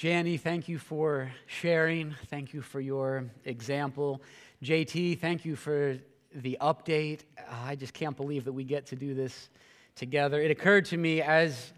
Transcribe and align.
Janny, 0.00 0.40
thank 0.40 0.66
you 0.66 0.78
for 0.78 1.30
sharing. 1.44 2.14
Thank 2.28 2.54
you 2.54 2.62
for 2.62 2.80
your 2.80 3.26
example. 3.44 4.22
JT, 4.64 5.18
thank 5.18 5.44
you 5.44 5.56
for 5.56 5.98
the 6.34 6.56
update. 6.58 7.24
I 7.66 7.76
just 7.76 7.92
can't 7.92 8.16
believe 8.16 8.46
that 8.46 8.52
we 8.54 8.64
get 8.64 8.86
to 8.86 8.96
do 8.96 9.12
this 9.12 9.50
together. 9.96 10.40
It 10.40 10.50
occurred 10.50 10.86
to 10.86 10.96
me 10.96 11.20
as 11.20 11.74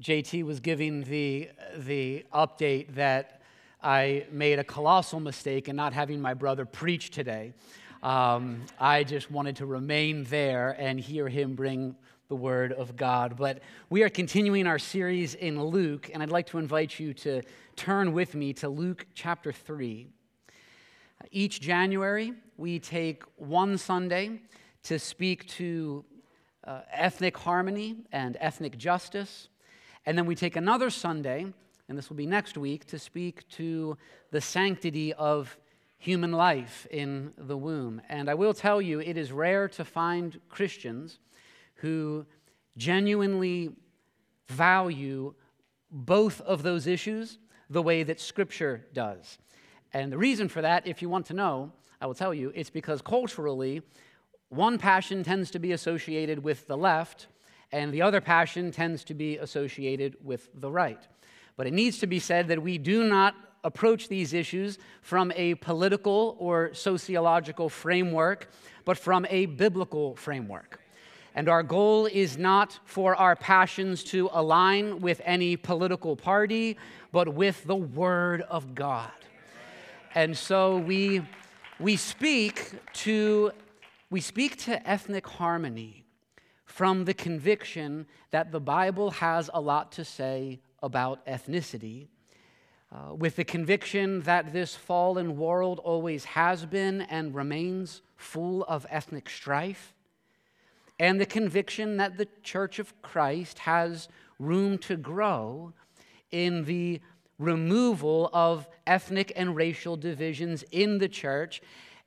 JT 0.00 0.42
was 0.42 0.58
giving 0.58 1.04
the, 1.04 1.50
the 1.76 2.26
update 2.34 2.96
that 2.96 3.42
I 3.80 4.26
made 4.32 4.58
a 4.58 4.64
colossal 4.64 5.20
mistake 5.20 5.68
in 5.68 5.76
not 5.76 5.92
having 5.92 6.20
my 6.20 6.34
brother 6.34 6.64
preach 6.64 7.12
today. 7.12 7.52
Um, 8.02 8.62
I 8.80 9.04
just 9.04 9.30
wanted 9.30 9.54
to 9.56 9.66
remain 9.66 10.24
there 10.24 10.74
and 10.76 10.98
hear 10.98 11.28
him 11.28 11.54
bring 11.54 11.94
the 12.34 12.40
Word 12.40 12.72
of 12.72 12.96
God. 12.96 13.36
But 13.36 13.60
we 13.90 14.02
are 14.02 14.08
continuing 14.08 14.66
our 14.66 14.80
series 14.80 15.36
in 15.36 15.62
Luke, 15.62 16.10
and 16.12 16.20
I'd 16.20 16.32
like 16.32 16.48
to 16.48 16.58
invite 16.58 16.98
you 16.98 17.14
to 17.14 17.42
turn 17.76 18.12
with 18.12 18.34
me 18.34 18.52
to 18.54 18.68
Luke 18.68 19.06
chapter 19.14 19.52
3. 19.52 20.08
Each 21.30 21.60
January, 21.60 22.32
we 22.56 22.80
take 22.80 23.22
one 23.36 23.78
Sunday 23.78 24.40
to 24.82 24.98
speak 24.98 25.46
to 25.50 26.04
uh, 26.64 26.80
ethnic 26.90 27.38
harmony 27.38 27.98
and 28.10 28.36
ethnic 28.40 28.78
justice. 28.78 29.46
And 30.04 30.18
then 30.18 30.26
we 30.26 30.34
take 30.34 30.56
another 30.56 30.90
Sunday, 30.90 31.46
and 31.88 31.96
this 31.96 32.08
will 32.08 32.16
be 32.16 32.26
next 32.26 32.58
week, 32.58 32.84
to 32.86 32.98
speak 32.98 33.48
to 33.50 33.96
the 34.32 34.40
sanctity 34.40 35.12
of 35.12 35.56
human 35.98 36.32
life 36.32 36.88
in 36.90 37.32
the 37.36 37.56
womb. 37.56 38.02
And 38.08 38.28
I 38.28 38.34
will 38.34 38.54
tell 38.54 38.82
you, 38.82 38.98
it 38.98 39.16
is 39.16 39.30
rare 39.30 39.68
to 39.68 39.84
find 39.84 40.40
Christians 40.48 41.20
who 41.84 42.24
genuinely 42.78 43.68
value 44.48 45.34
both 45.90 46.40
of 46.40 46.62
those 46.62 46.86
issues 46.86 47.36
the 47.68 47.82
way 47.82 48.02
that 48.02 48.18
Scripture 48.18 48.86
does. 48.94 49.36
And 49.92 50.10
the 50.10 50.16
reason 50.16 50.48
for 50.48 50.62
that, 50.62 50.86
if 50.86 51.02
you 51.02 51.10
want 51.10 51.26
to 51.26 51.34
know, 51.34 51.72
I 52.00 52.06
will 52.06 52.14
tell 52.14 52.32
you, 52.32 52.50
it's 52.54 52.70
because 52.70 53.02
culturally, 53.02 53.82
one 54.48 54.78
passion 54.78 55.22
tends 55.22 55.50
to 55.50 55.58
be 55.58 55.72
associated 55.72 56.42
with 56.42 56.66
the 56.66 56.76
left, 56.78 57.26
and 57.70 57.92
the 57.92 58.00
other 58.00 58.22
passion 58.22 58.70
tends 58.70 59.04
to 59.04 59.14
be 59.14 59.36
associated 59.36 60.16
with 60.24 60.48
the 60.54 60.70
right. 60.70 61.06
But 61.58 61.66
it 61.66 61.74
needs 61.74 61.98
to 61.98 62.06
be 62.06 62.18
said 62.18 62.48
that 62.48 62.62
we 62.62 62.78
do 62.78 63.04
not 63.04 63.34
approach 63.62 64.08
these 64.08 64.32
issues 64.32 64.78
from 65.02 65.32
a 65.36 65.56
political 65.56 66.34
or 66.38 66.72
sociological 66.72 67.68
framework, 67.68 68.48
but 68.86 68.96
from 68.96 69.26
a 69.28 69.44
biblical 69.44 70.16
framework. 70.16 70.80
And 71.34 71.48
our 71.48 71.62
goal 71.62 72.06
is 72.06 72.38
not 72.38 72.78
for 72.84 73.16
our 73.16 73.34
passions 73.34 74.04
to 74.04 74.30
align 74.32 75.00
with 75.00 75.20
any 75.24 75.56
political 75.56 76.16
party, 76.16 76.76
but 77.10 77.34
with 77.34 77.64
the 77.64 77.76
Word 77.76 78.42
of 78.42 78.74
God. 78.74 79.10
And 80.14 80.36
so 80.36 80.78
we, 80.78 81.22
we 81.80 81.96
speak 81.96 82.72
to 83.04 83.52
we 84.10 84.20
speak 84.20 84.56
to 84.58 84.88
ethnic 84.88 85.26
harmony 85.26 86.04
from 86.66 87.04
the 87.04 87.14
conviction 87.14 88.06
that 88.30 88.52
the 88.52 88.60
Bible 88.60 89.10
has 89.10 89.50
a 89.52 89.60
lot 89.60 89.90
to 89.92 90.04
say 90.04 90.60
about 90.82 91.26
ethnicity, 91.26 92.08
uh, 92.92 93.14
with 93.14 93.34
the 93.34 93.44
conviction 93.44 94.20
that 94.20 94.52
this 94.52 94.74
fallen 94.74 95.36
world 95.36 95.80
always 95.80 96.24
has 96.24 96.64
been 96.66 97.00
and 97.02 97.34
remains 97.34 98.02
full 98.14 98.62
of 98.64 98.86
ethnic 98.90 99.28
strife, 99.28 99.93
and 100.98 101.20
the 101.20 101.26
conviction 101.26 101.96
that 101.96 102.16
the 102.16 102.28
Church 102.42 102.78
of 102.78 103.00
Christ 103.02 103.60
has 103.60 104.08
room 104.38 104.78
to 104.78 104.96
grow 104.96 105.72
in 106.30 106.64
the 106.64 107.00
removal 107.38 108.30
of 108.32 108.68
ethnic 108.86 109.32
and 109.34 109.56
racial 109.56 109.96
divisions 109.96 110.64
in 110.70 110.98
the 110.98 111.08
church 111.08 111.60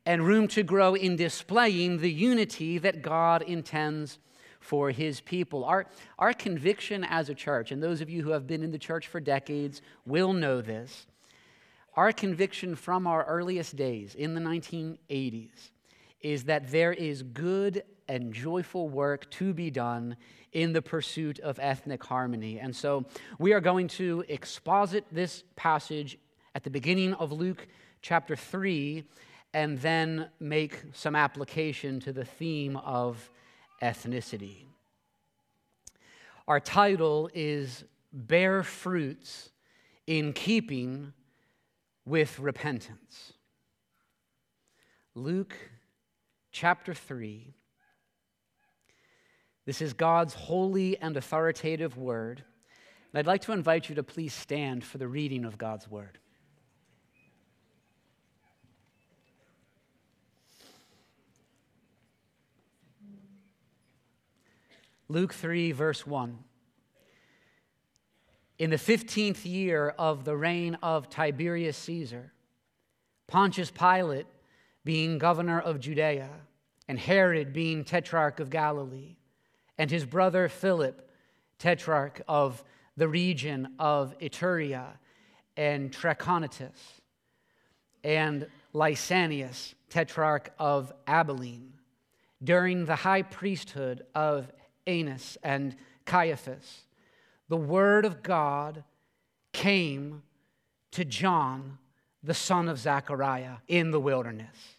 and 0.05 0.25
room 0.25 0.47
to 0.47 0.63
grow 0.63 0.93
in 0.93 1.17
displaying 1.17 1.97
the 1.97 2.11
unity 2.11 2.77
that 2.77 3.01
God 3.01 3.41
intends 3.41 4.19
for 4.59 4.91
his 4.91 5.19
people. 5.19 5.65
Our, 5.65 5.85
our 6.17 6.33
conviction 6.33 7.03
as 7.03 7.29
a 7.29 7.35
church, 7.35 7.71
and 7.71 7.83
those 7.83 8.01
of 8.01 8.09
you 8.09 8.23
who 8.23 8.31
have 8.31 8.47
been 8.47 8.63
in 8.63 8.71
the 8.71 8.77
church 8.77 9.07
for 9.07 9.19
decades 9.19 9.81
will 10.05 10.33
know 10.33 10.61
this, 10.61 11.07
our 11.95 12.11
conviction 12.11 12.75
from 12.75 13.05
our 13.05 13.25
earliest 13.25 13.75
days 13.75 14.15
in 14.15 14.33
the 14.33 14.41
1980s 14.41 15.71
is 16.21 16.45
that 16.45 16.71
there 16.71 16.93
is 16.93 17.23
good 17.23 17.83
and 18.07 18.33
joyful 18.33 18.89
work 18.89 19.29
to 19.31 19.53
be 19.53 19.69
done 19.69 20.15
in 20.53 20.73
the 20.73 20.81
pursuit 20.81 21.39
of 21.39 21.59
ethnic 21.61 22.03
harmony. 22.03 22.59
And 22.59 22.75
so 22.75 23.05
we 23.37 23.53
are 23.53 23.59
going 23.59 23.87
to 23.89 24.23
exposit 24.27 25.05
this 25.11 25.43
passage 25.55 26.17
at 26.55 26.63
the 26.63 26.69
beginning 26.69 27.13
of 27.15 27.31
Luke 27.31 27.67
chapter 28.01 28.35
3 28.35 29.03
and 29.53 29.79
then 29.79 30.29
make 30.39 30.81
some 30.93 31.15
application 31.15 31.99
to 32.01 32.13
the 32.13 32.25
theme 32.25 32.77
of 32.77 33.29
ethnicity. 33.81 34.65
Our 36.47 36.59
title 36.59 37.29
is 37.33 37.83
Bear 38.13 38.63
Fruits 38.63 39.49
in 40.05 40.31
Keeping 40.33 41.13
with 42.05 42.39
Repentance. 42.39 43.33
Luke 45.13 45.55
chapter 46.59 46.93
3 46.93 47.53
this 49.67 49.81
is 49.81 49.91
God's 49.91 50.33
holy 50.33 50.97
and 50.97 51.17
authoritative 51.17 51.97
word. 51.97 52.41
And 53.11 53.19
I'd 53.19 53.27
like 53.27 53.41
to 53.41 53.51
invite 53.51 53.89
you 53.89 53.95
to 53.95 54.03
please 54.03 54.33
stand 54.33 54.81
for 54.81 54.97
the 54.97 55.09
reading 55.09 55.43
of 55.43 55.57
God's 55.57 55.91
word. 55.91 56.19
Luke 65.09 65.33
3, 65.33 65.73
verse 65.73 66.07
1. 66.07 66.39
In 68.57 68.69
the 68.69 68.77
15th 68.77 69.43
year 69.43 69.89
of 69.99 70.23
the 70.23 70.37
reign 70.37 70.77
of 70.81 71.09
Tiberius 71.09 71.75
Caesar, 71.75 72.31
Pontius 73.27 73.69
Pilate 73.69 74.27
being 74.85 75.17
governor 75.17 75.59
of 75.59 75.81
Judea, 75.81 76.29
and 76.87 76.99
Herod 76.99 77.53
being 77.53 77.83
tetrarch 77.83 78.39
of 78.39 78.49
Galilee, 78.49 79.17
and 79.77 79.91
his 79.91 80.05
brother 80.05 80.47
Philip, 80.49 81.09
tetrarch 81.59 82.21
of 82.27 82.63
the 82.95 83.07
region 83.07 83.73
of 83.79 84.17
Iturea 84.19 84.97
and 85.55 85.91
Trachonitis, 85.91 87.01
and 88.03 88.47
Lysanias, 88.73 89.73
tetrarch 89.89 90.51
of 90.57 90.93
Abilene, 91.07 91.73
during 92.43 92.85
the 92.85 92.95
high 92.95 93.23
priesthood 93.23 94.03
of 94.13 94.51
Annas 94.85 95.37
and 95.43 95.75
Caiaphas, 96.05 96.85
the 97.49 97.57
word 97.57 98.05
of 98.05 98.23
God 98.23 98.83
came 99.53 100.23
to 100.91 101.03
John, 101.03 101.77
the 102.23 102.33
son 102.33 102.69
of 102.69 102.79
Zechariah, 102.79 103.57
in 103.67 103.91
the 103.91 103.99
wilderness. 103.99 104.76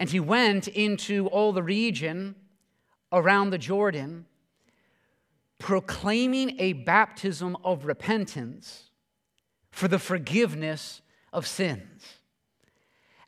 And 0.00 0.08
he 0.08 0.18
went 0.18 0.66
into 0.66 1.26
all 1.26 1.52
the 1.52 1.62
region 1.62 2.34
around 3.12 3.50
the 3.50 3.58
Jordan, 3.58 4.24
proclaiming 5.58 6.58
a 6.58 6.72
baptism 6.72 7.54
of 7.62 7.84
repentance 7.84 8.84
for 9.70 9.88
the 9.88 9.98
forgiveness 9.98 11.02
of 11.34 11.46
sins. 11.46 12.14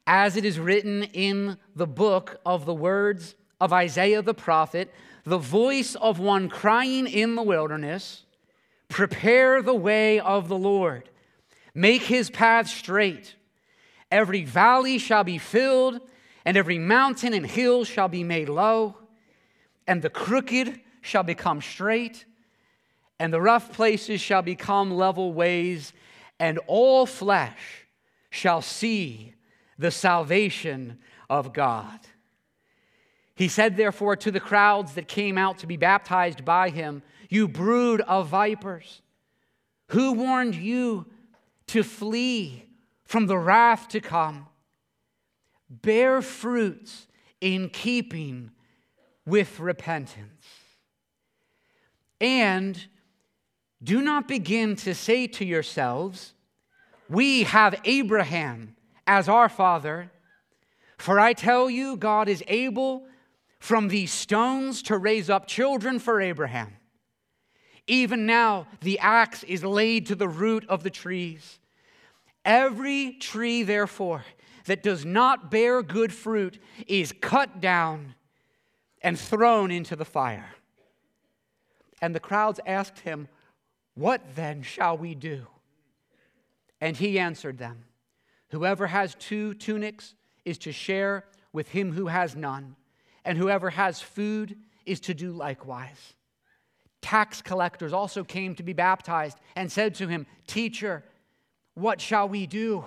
As 0.06 0.34
it 0.34 0.46
is 0.46 0.58
written 0.58 1.02
in 1.02 1.58
the 1.76 1.86
book 1.86 2.40
of 2.46 2.64
the 2.64 2.74
words 2.74 3.34
of 3.60 3.74
Isaiah 3.74 4.22
the 4.22 4.32
prophet, 4.32 4.90
the 5.24 5.36
voice 5.36 5.94
of 5.96 6.20
one 6.20 6.48
crying 6.48 7.06
in 7.06 7.34
the 7.34 7.42
wilderness, 7.42 8.24
Prepare 8.88 9.60
the 9.60 9.74
way 9.74 10.18
of 10.18 10.48
the 10.48 10.56
Lord, 10.56 11.10
make 11.74 12.02
his 12.02 12.30
path 12.30 12.68
straight. 12.68 13.34
Every 14.10 14.44
valley 14.44 14.96
shall 14.96 15.22
be 15.22 15.36
filled, 15.36 16.00
and 16.44 16.56
every 16.56 16.78
mountain 16.78 17.34
and 17.34 17.46
hill 17.46 17.84
shall 17.84 18.08
be 18.08 18.24
made 18.24 18.48
low 18.48 18.96
and 19.86 20.02
the 20.02 20.10
crooked 20.10 20.80
shall 21.00 21.22
become 21.22 21.60
straight, 21.60 22.24
and 23.18 23.32
the 23.32 23.40
rough 23.40 23.72
places 23.72 24.20
shall 24.20 24.42
become 24.42 24.90
level 24.90 25.32
ways, 25.32 25.92
and 26.38 26.58
all 26.66 27.06
flesh 27.06 27.86
shall 28.30 28.62
see 28.62 29.34
the 29.78 29.90
salvation 29.90 30.98
of 31.28 31.52
God. 31.52 31.98
He 33.34 33.48
said, 33.48 33.76
therefore, 33.76 34.16
to 34.16 34.30
the 34.30 34.40
crowds 34.40 34.94
that 34.94 35.08
came 35.08 35.38
out 35.38 35.58
to 35.58 35.66
be 35.66 35.76
baptized 35.76 36.44
by 36.44 36.70
him, 36.70 37.02
You 37.28 37.48
brood 37.48 38.00
of 38.02 38.28
vipers, 38.28 39.02
who 39.88 40.12
warned 40.12 40.54
you 40.54 41.06
to 41.68 41.82
flee 41.82 42.66
from 43.04 43.26
the 43.26 43.38
wrath 43.38 43.88
to 43.88 44.00
come? 44.00 44.46
Bear 45.80 46.20
fruits 46.20 47.06
in 47.40 47.70
keeping 47.70 48.50
with 49.24 49.58
repentance. 49.58 50.44
And 52.20 52.86
Do 53.82 54.02
not 54.02 54.28
begin 54.28 54.76
to 54.76 54.94
say 54.94 55.26
to 55.28 55.44
yourselves, 55.44 56.34
We 57.08 57.44
have 57.44 57.80
Abraham 57.84 58.76
as 59.06 59.28
our 59.28 59.48
father. 59.48 60.12
For 60.98 61.18
I 61.18 61.32
tell 61.32 61.68
you, 61.68 61.96
God 61.96 62.28
is 62.28 62.44
able 62.46 63.06
from 63.58 63.88
these 63.88 64.12
stones 64.12 64.82
to 64.82 64.98
raise 64.98 65.30
up 65.30 65.46
children 65.46 65.98
for 65.98 66.20
Abraham. 66.20 66.76
Even 67.88 68.26
now, 68.26 68.68
the 68.80 68.98
axe 69.00 69.42
is 69.44 69.64
laid 69.64 70.06
to 70.06 70.14
the 70.14 70.28
root 70.28 70.64
of 70.68 70.84
the 70.84 70.90
trees. 70.90 71.58
Every 72.44 73.14
tree, 73.14 73.62
therefore, 73.64 74.24
that 74.66 74.82
does 74.82 75.04
not 75.04 75.50
bear 75.50 75.82
good 75.82 76.12
fruit 76.12 76.58
is 76.86 77.12
cut 77.20 77.60
down 77.60 78.14
and 79.02 79.18
thrown 79.18 79.70
into 79.70 79.96
the 79.96 80.04
fire. 80.04 80.50
And 82.00 82.14
the 82.14 82.20
crowds 82.20 82.60
asked 82.66 83.00
him, 83.00 83.28
What 83.94 84.22
then 84.34 84.62
shall 84.62 84.96
we 84.96 85.14
do? 85.14 85.46
And 86.80 86.96
he 86.96 87.18
answered 87.18 87.58
them, 87.58 87.84
Whoever 88.50 88.88
has 88.88 89.14
two 89.14 89.54
tunics 89.54 90.14
is 90.44 90.58
to 90.58 90.72
share 90.72 91.24
with 91.52 91.68
him 91.68 91.92
who 91.92 92.08
has 92.08 92.34
none, 92.34 92.76
and 93.24 93.38
whoever 93.38 93.70
has 93.70 94.00
food 94.00 94.56
is 94.84 95.00
to 95.00 95.14
do 95.14 95.30
likewise. 95.32 96.14
Tax 97.00 97.42
collectors 97.42 97.92
also 97.92 98.24
came 98.24 98.54
to 98.54 98.62
be 98.62 98.72
baptized 98.72 99.38
and 99.56 99.70
said 99.70 99.94
to 99.96 100.08
him, 100.08 100.26
Teacher, 100.46 101.04
what 101.74 102.00
shall 102.00 102.28
we 102.28 102.46
do? 102.46 102.84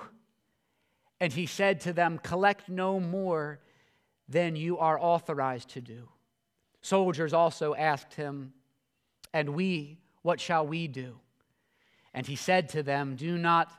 And 1.20 1.32
he 1.32 1.46
said 1.46 1.82
to 1.82 1.94
them, 1.94 2.20
Collect 2.20 2.70
no 2.70 3.00
more 3.00 3.60
than 4.28 4.56
you 4.56 4.78
are 4.78 5.00
authorized 5.00 5.70
to 5.70 5.82
do. 5.82 6.10
Soldiers 6.82 7.34
also 7.34 7.74
asked 7.74 8.14
him, 8.16 8.54
And 9.34 9.50
we, 9.50 9.98
what 10.22 10.40
shall 10.40 10.66
we 10.66 10.88
do? 10.88 11.20
And 12.14 12.26
he 12.26 12.36
said 12.36 12.70
to 12.70 12.84
them, 12.84 13.16
Do 13.16 13.38
not 13.38 13.72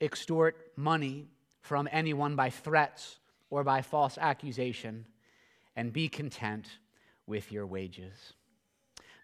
extort 0.00 0.72
money 0.76 1.28
from 1.60 1.88
anyone 1.90 2.36
by 2.36 2.50
threats 2.50 3.18
or 3.50 3.64
by 3.64 3.82
false 3.82 4.18
accusation, 4.18 5.06
and 5.74 5.92
be 5.92 6.08
content 6.08 6.66
with 7.26 7.50
your 7.50 7.66
wages. 7.66 8.34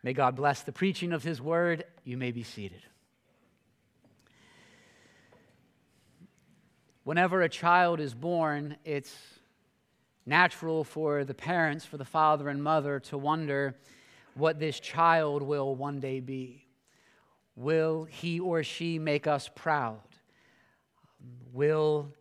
May 0.02 0.12
God 0.12 0.36
bless 0.36 0.62
the 0.62 0.72
preaching 0.72 1.12
of 1.12 1.22
his 1.22 1.40
word. 1.40 1.84
You 2.04 2.16
may 2.16 2.30
be 2.30 2.42
seated. 2.42 2.82
Whenever 7.04 7.42
a 7.42 7.48
child 7.50 8.00
is 8.00 8.14
born, 8.14 8.76
it's 8.82 9.14
natural 10.24 10.84
for 10.84 11.22
the 11.24 11.34
parents, 11.34 11.84
for 11.84 11.98
the 11.98 12.04
father 12.04 12.48
and 12.48 12.62
mother, 12.62 12.98
to 12.98 13.18
wonder 13.18 13.76
what 14.34 14.58
this 14.58 14.80
child 14.80 15.42
will 15.42 15.74
one 15.74 16.00
day 16.00 16.20
be. 16.20 16.66
Will 17.56 18.04
he 18.04 18.40
or 18.40 18.62
she 18.62 18.98
make 18.98 19.26
us 19.26 19.50
proud? 19.54 20.00
Will 21.52 22.12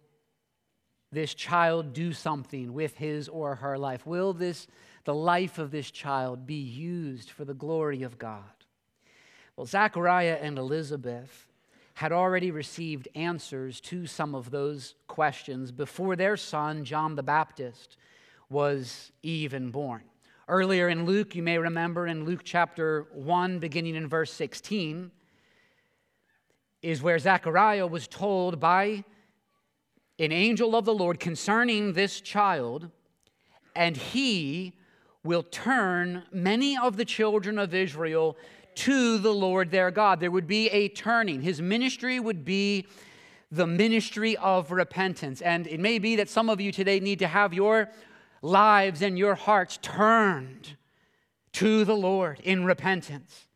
this 1.14 1.34
child 1.34 1.94
do 1.94 2.12
something 2.12 2.74
with 2.74 2.98
his 2.98 3.30
or 3.30 3.56
her 3.56 3.78
life? 3.78 4.06
Will 4.06 4.34
this, 4.34 4.68
the 5.06 5.16
life 5.16 5.60
of 5.60 5.72
this 5.72 5.92
child 5.92 6.46
be 6.46 6.56
used 6.56 7.30
for 7.30 7.46
the 7.46 7.54
glory 7.54 8.04
of 8.04 8.20
God? 8.20 8.44
Well, 9.56 9.66
Zechariah 9.66 10.40
and 10.42 10.58
Elizabeth 10.58 11.48
had 11.94 12.12
already 12.12 12.52
received 12.52 13.08
answers 13.16 13.80
to 13.82 14.08
some 14.08 14.34
of 14.34 14.50
those 14.50 14.96
questions 15.08 15.72
before 15.72 16.16
their 16.16 16.36
son, 16.36 16.84
John 16.84 17.16
the 17.16 17.24
Baptist, 17.24 17.98
was 18.50 19.12
even 19.22 19.70
born. 19.70 20.04
Earlier 20.48 20.90
in 20.90 21.06
Luke, 21.06 21.36
you 21.36 21.44
may 21.44 21.58
remember 21.58 22.08
in 22.08 22.26
Luke 22.26 22.42
chapter 22.44 23.08
1, 23.14 23.60
beginning 23.60 23.96
in 23.96 24.08
verse 24.08 24.34
16, 24.34 25.12
is 26.82 27.02
where 27.02 27.18
Zechariah 27.18 27.88
was 27.88 28.08
told 28.08 28.60
by 28.60 29.04
an 30.20 30.32
angel 30.32 30.76
of 30.76 30.86
the 30.86 30.94
Lord 30.94 31.20
concerning 31.20 31.94
this 31.94 32.20
child, 32.22 32.90
and 33.76 33.96
he 33.96 34.74
will 35.24 35.44
turn 35.44 36.24
many 36.32 36.78
of 36.78 36.98
the 36.98 37.06
children 37.06 37.58
of 37.58 37.74
Israel 37.74 38.36
to 38.78 39.18
the 39.18 39.34
Lord 39.34 39.72
their 39.72 39.92
God. 39.92 40.20
There 40.20 40.32
would 40.32 40.48
be 40.48 40.70
a 40.70 40.90
turning. 40.90 41.42
His 41.42 41.62
ministry 41.62 42.20
would 42.20 42.46
be 42.46 42.88
the 43.52 43.68
ministry 43.68 44.36
of 44.38 44.72
repentance. 44.72 45.42
And 45.42 45.68
it 45.68 45.80
may 45.80 46.00
be 46.00 46.16
that 46.18 46.30
some 46.30 46.50
of 46.50 46.60
you 46.60 46.72
today 46.72 47.00
need 47.00 47.20
to 47.20 47.28
have 47.28 47.54
your 47.54 47.90
lives 48.42 49.02
and 49.02 49.18
your 49.18 49.36
hearts 49.36 49.78
turned 49.82 50.76
to 51.54 51.86
the 51.86 51.96
Lord 51.96 52.40
in 52.44 52.66
repentance. 52.66 53.48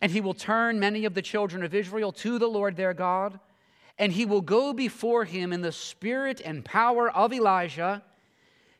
And 0.00 0.12
he 0.12 0.20
will 0.20 0.34
turn 0.34 0.78
many 0.78 1.04
of 1.04 1.14
the 1.14 1.22
children 1.22 1.62
of 1.62 1.74
Israel 1.74 2.12
to 2.12 2.38
the 2.38 2.48
Lord 2.48 2.76
their 2.76 2.94
God 2.94 3.40
and 3.98 4.12
he 4.12 4.24
will 4.24 4.40
go 4.40 4.72
before 4.72 5.24
him 5.24 5.52
in 5.52 5.60
the 5.60 5.72
spirit 5.72 6.40
and 6.44 6.64
power 6.64 7.10
of 7.10 7.32
Elijah 7.32 8.02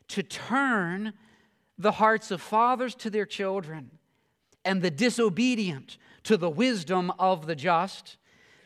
to 0.09 0.23
turn 0.23 1.13
the 1.77 1.93
hearts 1.93 2.31
of 2.31 2.41
fathers 2.41 2.95
to 2.95 3.09
their 3.09 3.25
children 3.25 3.91
and 4.65 4.81
the 4.81 4.91
disobedient 4.91 5.97
to 6.23 6.35
the 6.35 6.49
wisdom 6.49 7.11
of 7.19 7.45
the 7.45 7.55
just, 7.55 8.17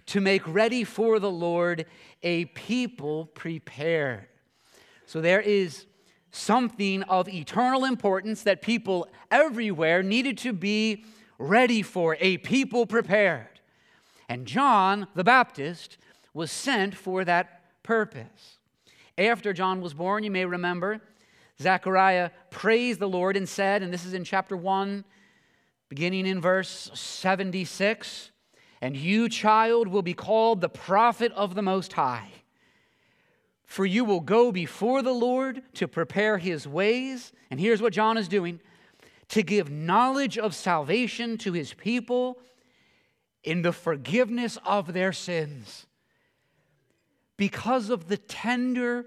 to 0.07 0.21
make 0.21 0.41
ready 0.47 0.83
for 0.83 1.19
the 1.19 1.29
Lord 1.29 1.85
a 2.23 2.45
people 2.45 3.27
prepared. 3.27 4.27
So 5.05 5.21
there 5.21 5.41
is 5.41 5.85
something 6.31 7.03
of 7.03 7.27
eternal 7.29 7.85
importance 7.85 8.43
that 8.43 8.61
people 8.61 9.07
everywhere 9.29 10.01
needed 10.01 10.37
to 10.39 10.53
be 10.53 11.05
ready 11.37 11.81
for, 11.81 12.17
a 12.19 12.37
people 12.37 12.85
prepared. 12.85 13.59
And 14.27 14.45
John 14.45 15.07
the 15.15 15.23
Baptist 15.23 15.97
was 16.33 16.51
sent 16.51 16.95
for 16.95 17.25
that 17.25 17.61
purpose. 17.83 18.57
After 19.17 19.53
John 19.53 19.81
was 19.81 19.93
born, 19.93 20.23
you 20.23 20.31
may 20.31 20.45
remember, 20.45 21.01
Zechariah 21.61 22.31
praised 22.51 22.99
the 22.99 23.09
Lord 23.09 23.35
and 23.35 23.49
said, 23.49 23.83
and 23.83 23.93
this 23.93 24.05
is 24.05 24.13
in 24.13 24.23
chapter 24.23 24.55
1, 24.55 25.03
beginning 25.89 26.27
in 26.27 26.39
verse 26.39 26.91
76 26.93 28.31
And 28.81 28.95
you, 28.95 29.27
child, 29.27 29.87
will 29.87 30.03
be 30.03 30.13
called 30.13 30.61
the 30.61 30.69
prophet 30.69 31.31
of 31.33 31.55
the 31.55 31.61
Most 31.61 31.93
High. 31.93 32.29
For 33.65 33.85
you 33.85 34.05
will 34.05 34.21
go 34.21 34.51
before 34.51 35.01
the 35.01 35.13
Lord 35.13 35.61
to 35.75 35.87
prepare 35.87 36.37
his 36.37 36.67
ways. 36.67 37.31
And 37.51 37.59
here's 37.59 37.81
what 37.81 37.93
John 37.93 38.17
is 38.17 38.27
doing 38.27 38.59
to 39.29 39.43
give 39.43 39.69
knowledge 39.69 40.37
of 40.37 40.55
salvation 40.55 41.37
to 41.39 41.53
his 41.53 41.73
people 41.73 42.39
in 43.43 43.61
the 43.61 43.71
forgiveness 43.71 44.57
of 44.65 44.93
their 44.93 45.13
sins 45.13 45.85
because 47.37 47.89
of 47.89 48.07
the 48.07 48.17
tender 48.17 49.05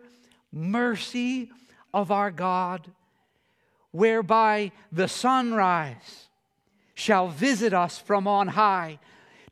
mercy 0.52 1.50
of 1.92 2.10
our 2.10 2.30
God, 2.30 2.90
whereby 3.90 4.72
the 4.90 5.08
sunrise 5.08 6.28
shall 6.94 7.28
visit 7.28 7.72
us 7.72 7.98
from 7.98 8.26
on 8.26 8.48
high 8.48 8.98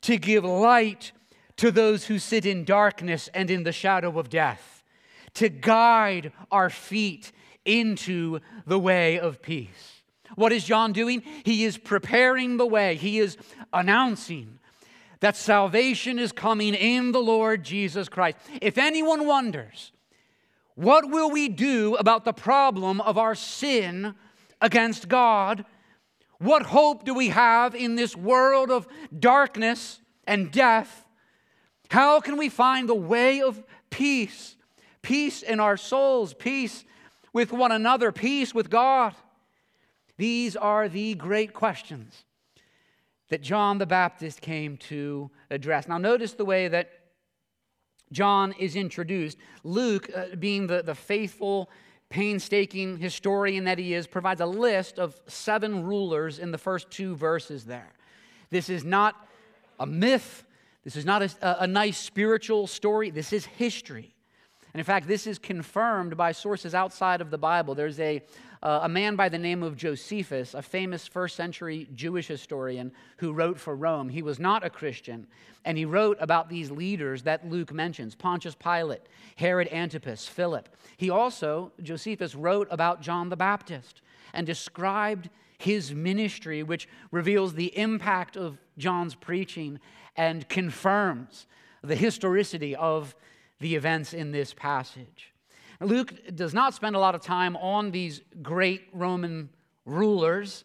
to 0.03 0.17
give 0.17 0.45
light 0.45 1.13
to 1.57 1.71
those 1.71 2.07
who 2.07 2.19
sit 2.19 2.47
in 2.47 2.65
darkness 2.65 3.29
and 3.35 3.51
in 3.51 3.65
the 3.65 3.73
shadow 3.73 4.19
of 4.19 4.31
death, 4.31 4.83
to 5.35 5.49
guide 5.49 6.33
our 6.51 6.71
feet 6.71 7.33
into 7.65 8.41
the 8.67 8.79
way 8.79 9.19
of 9.19 9.43
peace. 9.43 10.03
What 10.37 10.53
is 10.53 10.65
John 10.65 10.93
doing? 10.93 11.23
He 11.45 11.65
is 11.65 11.77
preparing 11.77 12.57
the 12.57 12.67
way, 12.67 12.97
he 12.97 13.19
is 13.19 13.37
announcing 13.73 14.59
that 15.21 15.37
salvation 15.37 16.19
is 16.19 16.33
coming 16.33 16.75
in 16.75 17.13
the 17.13 17.21
Lord 17.21 17.63
Jesus 17.63 18.09
Christ. 18.09 18.39
If 18.63 18.79
anyone 18.79 19.27
wonders, 19.27 19.93
what 20.75 21.11
will 21.11 21.31
we 21.31 21.49
do 21.49 21.95
about 21.97 22.25
the 22.25 22.33
problem 22.33 23.03
of 23.03 23.19
our 23.19 23.35
sin 23.35 24.15
against 24.63 25.09
God? 25.09 25.67
What 26.41 26.63
hope 26.63 27.05
do 27.05 27.13
we 27.13 27.29
have 27.29 27.75
in 27.75 27.97
this 27.97 28.17
world 28.17 28.71
of 28.71 28.89
darkness 29.17 30.01
and 30.27 30.51
death? 30.51 31.05
How 31.91 32.21
can 32.21 32.39
we 32.39 32.49
find 32.49 32.89
the 32.89 32.95
way 32.95 33.43
of 33.43 33.63
peace? 33.91 34.57
Peace 35.03 35.43
in 35.43 35.61
our 35.61 35.77
souls, 35.77 36.33
peace 36.33 36.85
with 37.35 37.53
one 37.53 37.73
another, 37.73 38.11
peace 38.11 38.55
with 38.55 38.71
God. 38.71 39.15
These 40.17 40.57
are 40.57 40.89
the 40.89 41.15
great 41.15 41.53
questions 41.53 42.25
that 43.29 43.43
John 43.43 43.77
the 43.77 43.87
Baptist 43.87 44.41
came 44.41 44.79
to 44.79 45.31
address. 45.51 45.89
Now, 45.89 45.99
notice 45.99 46.33
the 46.33 46.45
way 46.47 46.69
that 46.69 46.91
John 48.13 48.53
is 48.59 48.77
introduced. 48.77 49.37
Luke, 49.63 50.11
uh, 50.15 50.37
being 50.37 50.67
the, 50.67 50.83
the 50.83 50.95
faithful, 50.95 51.71
painstaking 52.11 52.99
historian 52.99 53.65
that 53.65 53.79
he 53.79 53.95
is, 53.95 54.07
provides 54.07 54.41
a 54.41 54.47
list 54.47 54.99
of 54.99 55.19
seven 55.27 55.85
rulers 55.85 56.39
in 56.39 56.51
the 56.51 56.59
first 56.59 56.91
two 56.91 57.15
verses 57.15 57.65
there. 57.65 57.93
This 58.51 58.69
is 58.69 58.85
not 58.85 59.29
a 59.79 59.87
myth, 59.87 60.45
this 60.85 60.97
is 60.97 61.05
not 61.07 61.23
a, 61.23 61.63
a 61.63 61.67
nice 61.67 61.97
spiritual 61.97 62.67
story, 62.67 63.11
this 63.11 63.33
is 63.33 63.47
history. 63.47 64.13
And 64.75 64.81
in 64.81 64.85
fact, 64.85 65.09
this 65.09 65.27
is 65.27 65.39
confirmed 65.39 66.17
by 66.17 66.33
sources 66.33 66.75
outside 66.75 67.21
of 67.21 67.31
the 67.31 67.39
Bible. 67.39 67.75
There's 67.75 67.99
a, 67.99 68.23
uh, 68.63 68.81
a 68.83 68.89
man 68.89 69.17
by 69.17 69.29
the 69.29 69.39
name 69.39 69.63
of 69.63 69.77
Josephus, 69.77 70.55
a 70.55 70.63
famous 70.63 71.07
first 71.07 71.35
century 71.35 71.89
Jewish 71.95 72.27
historian 72.27 72.93
who 73.19 73.33
wrote 73.33 73.59
for 73.59 73.75
Rome. 73.75 74.09
He 74.09 74.23
was 74.23 74.39
not 74.39 74.65
a 74.65 74.71
Christian, 74.71 75.27
and 75.65 75.79
he 75.79 75.85
wrote 75.85 76.19
about 76.21 76.49
these 76.49 76.71
leaders 76.71 77.23
that 77.23 77.49
Luke 77.49 77.73
mentions 77.73 78.15
Pontius 78.15 78.55
Pilate, 78.55 79.03
Herod 79.37 79.69
Antipas, 79.73 80.27
Philip. 80.27 80.69
He 80.99 81.09
also, 81.09 81.73
Josephus, 81.83 82.35
wrote 82.35 82.69
about 82.71 83.01
John 83.01 83.31
the 83.31 83.37
Baptist 83.37 84.03
and 84.35 84.47
described 84.47 85.31
his 85.57 85.95
ministry, 85.95 86.63
which 86.63 86.89
reveals 87.11 87.55
the 87.55 87.77
impact 87.79 88.37
of 88.37 88.59
John's 88.79 89.15
preaching 89.15 89.79
and 90.17 90.49
confirms 90.49 91.47
the 91.83 91.97
historicity 91.97 92.77
of 92.77 93.15
the 93.59 93.75
events 93.75 94.13
in 94.13 94.33
this 94.33 94.53
passage. 94.53 95.33
Luke 95.81 96.13
does 96.35 96.53
not 96.53 96.75
spend 96.75 96.95
a 96.95 96.99
lot 96.99 97.15
of 97.15 97.23
time 97.23 97.57
on 97.57 97.91
these 97.91 98.21
great 98.43 98.89
Roman 98.93 99.49
rulers. 99.87 100.65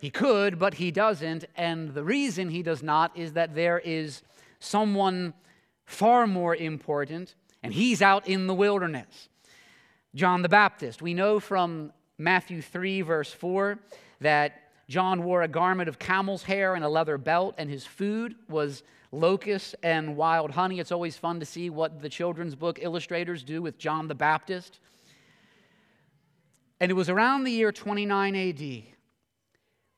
He 0.00 0.10
could, 0.10 0.58
but 0.58 0.74
he 0.74 0.90
doesn't. 0.90 1.46
And 1.56 1.94
the 1.94 2.04
reason 2.04 2.50
he 2.50 2.62
does 2.62 2.82
not 2.82 3.16
is 3.16 3.32
that 3.32 3.54
there 3.54 3.78
is 3.78 4.22
someone 4.60 5.32
far 5.86 6.26
more 6.26 6.54
important, 6.54 7.34
and 7.62 7.72
he's 7.72 8.02
out 8.02 8.28
in 8.28 8.46
the 8.46 8.54
wilderness. 8.54 9.28
John 10.14 10.42
the 10.42 10.48
Baptist. 10.48 11.00
We 11.00 11.14
know 11.14 11.40
from 11.40 11.92
Matthew 12.18 12.60
3, 12.60 13.00
verse 13.02 13.32
4, 13.32 13.78
that 14.20 14.72
John 14.88 15.24
wore 15.24 15.42
a 15.42 15.48
garment 15.48 15.88
of 15.88 15.98
camel's 15.98 16.42
hair 16.42 16.74
and 16.74 16.84
a 16.84 16.88
leather 16.88 17.16
belt, 17.16 17.54
and 17.56 17.70
his 17.70 17.86
food 17.86 18.34
was 18.48 18.82
locusts 19.12 19.74
and 19.82 20.16
wild 20.16 20.52
honey. 20.52 20.80
It's 20.80 20.92
always 20.92 21.16
fun 21.16 21.40
to 21.40 21.46
see 21.46 21.70
what 21.70 22.02
the 22.02 22.08
children's 22.08 22.54
book 22.54 22.78
illustrators 22.80 23.42
do 23.42 23.62
with 23.62 23.78
John 23.78 24.08
the 24.08 24.14
Baptist. 24.14 24.80
And 26.80 26.90
it 26.90 26.94
was 26.94 27.08
around 27.08 27.44
the 27.44 27.50
year 27.50 27.72
29 27.72 28.36
AD 28.36 28.82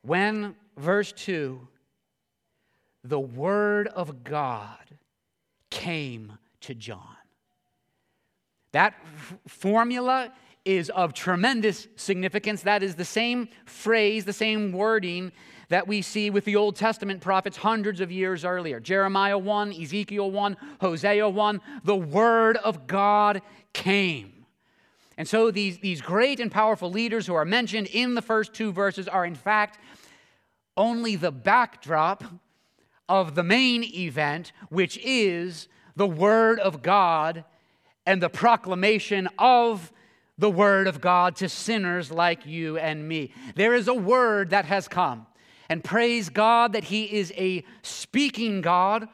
when, 0.03 0.57
verse 0.77 1.13
2, 1.13 1.67
the 3.05 3.21
word 3.21 3.89
of 3.89 4.25
God 4.25 4.99
came 5.71 6.39
to 6.63 6.75
John. 6.75 7.17
That 8.73 8.95
f- 9.03 9.39
formula 9.47 10.33
is 10.71 10.89
of 10.91 11.13
tremendous 11.13 11.89
significance. 11.97 12.63
That 12.63 12.83
is 12.83 12.95
the 12.95 13.05
same 13.05 13.49
phrase, 13.65 14.25
the 14.25 14.33
same 14.33 14.73
wording 14.73 15.33
that 15.69 15.89
we 15.89 16.03
see 16.03 16.31
with 16.31 16.45
the 16.45 16.57
Old 16.57 16.77
Testament 16.77 17.21
prophets 17.21 17.57
hundreds 17.57 18.01
of 18.01 18.13
years 18.13 18.45
earlier 18.45 18.79
Jeremiah 18.79 19.39
1, 19.39 19.73
Ezekiel 19.73 20.31
1, 20.31 20.57
Hosea 20.81 21.29
1. 21.29 21.61
The 21.85 21.97
Word 21.97 22.57
of 22.59 22.87
God 22.87 23.43
came. 23.73 24.47
And 25.17 25.27
so 25.29 25.51
these, 25.51 25.79
these 25.79 26.01
great 26.01 26.41
and 26.41 26.51
powerful 26.51 26.91
leaders 26.91 27.27
who 27.27 27.35
are 27.35 27.45
mentioned 27.45 27.89
in 27.89 28.15
the 28.15 28.23
first 28.23 28.55
two 28.55 28.73
verses 28.73 29.07
are, 29.09 29.25
in 29.25 29.35
fact, 29.35 29.79
only 30.77 31.17
the 31.17 31.33
backdrop 31.33 32.25
of 33.09 33.35
the 33.35 33.43
main 33.43 33.83
event, 33.83 34.53
which 34.69 34.99
is 34.99 35.69
the 35.97 36.07
Word 36.07 36.61
of 36.61 36.81
God 36.81 37.45
and 38.07 38.23
the 38.23 38.31
proclamation 38.31 39.29
of 39.39 39.93
the 40.41 40.51
Word 40.51 40.87
of 40.87 41.03
God 41.03 41.37
to 41.37 41.49
sinners 41.51 42.11
like 42.11 42.47
you 42.47 42.79
and 42.79 43.07
me. 43.07 43.33
There 43.55 43.75
is 43.75 43.89
a 43.89 43.95
Word 43.95 44.51
that 44.51 44.65
has 44.65 44.89
come. 44.89 45.27
And 45.69 45.85
praise 45.85 46.31
God 46.31 46.73
that 46.73 46.85
He 46.85 47.05
is 47.05 47.31
a 47.37 47.63
speaking 47.83 48.63
God 48.63 49.07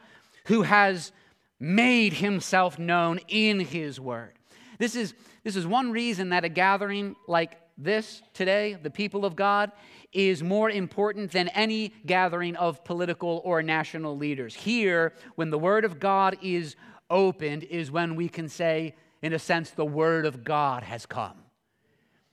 who 0.45 0.61
has 0.61 1.11
made 1.59 2.13
Himself 2.13 2.79
known 2.79 3.19
in 3.27 3.59
His 3.59 3.99
Word. 3.99 4.33
This 4.79 4.95
is, 4.95 5.13
this 5.43 5.57
is 5.57 5.67
one 5.67 5.91
reason 5.91 6.29
that 6.29 6.45
a 6.45 6.49
gathering 6.49 7.17
like 7.27 7.57
this 7.77 8.21
today, 8.33 8.77
the 8.81 8.89
people 8.89 9.25
of 9.25 9.35
God, 9.35 9.71
is 10.13 10.41
more 10.41 10.69
important 10.69 11.31
than 11.31 11.49
any 11.49 11.93
gathering 12.05 12.55
of 12.55 12.85
political 12.85 13.41
or 13.43 13.61
national 13.61 14.17
leaders. 14.17 14.55
Here, 14.55 15.13
when 15.35 15.49
the 15.49 15.59
Word 15.59 15.83
of 15.83 15.99
God 15.99 16.37
is 16.41 16.77
opened, 17.09 17.63
is 17.63 17.91
when 17.91 18.15
we 18.15 18.29
can 18.29 18.47
say, 18.47 18.95
in 19.21 19.33
a 19.33 19.39
sense, 19.39 19.71
the 19.71 19.85
Word 19.85 20.25
of 20.25 20.43
God 20.43 20.83
has 20.83 21.05
come. 21.05 21.37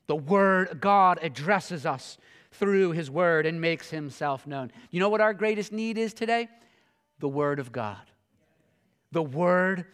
The 0.07 0.17
Word, 0.17 0.81
God 0.81 1.19
addresses 1.23 1.87
us 1.87 2.19
through 2.53 2.93
His 2.93 3.11
Word 3.11 3.47
and 3.47 3.61
makes 3.61 3.91
Himself 3.91 4.47
known. 4.47 4.71
You 4.91 5.01
know 5.01 5.09
what 5.09 5.21
our 5.21 5.35
greatest 5.35 5.73
need 5.73 5.99
is 5.99 6.15
today? 6.15 6.49
The 7.21 7.29
Word 7.29 7.59
of 7.59 7.73
God. 7.73 8.11
The 9.13 9.23
Word 9.23 9.87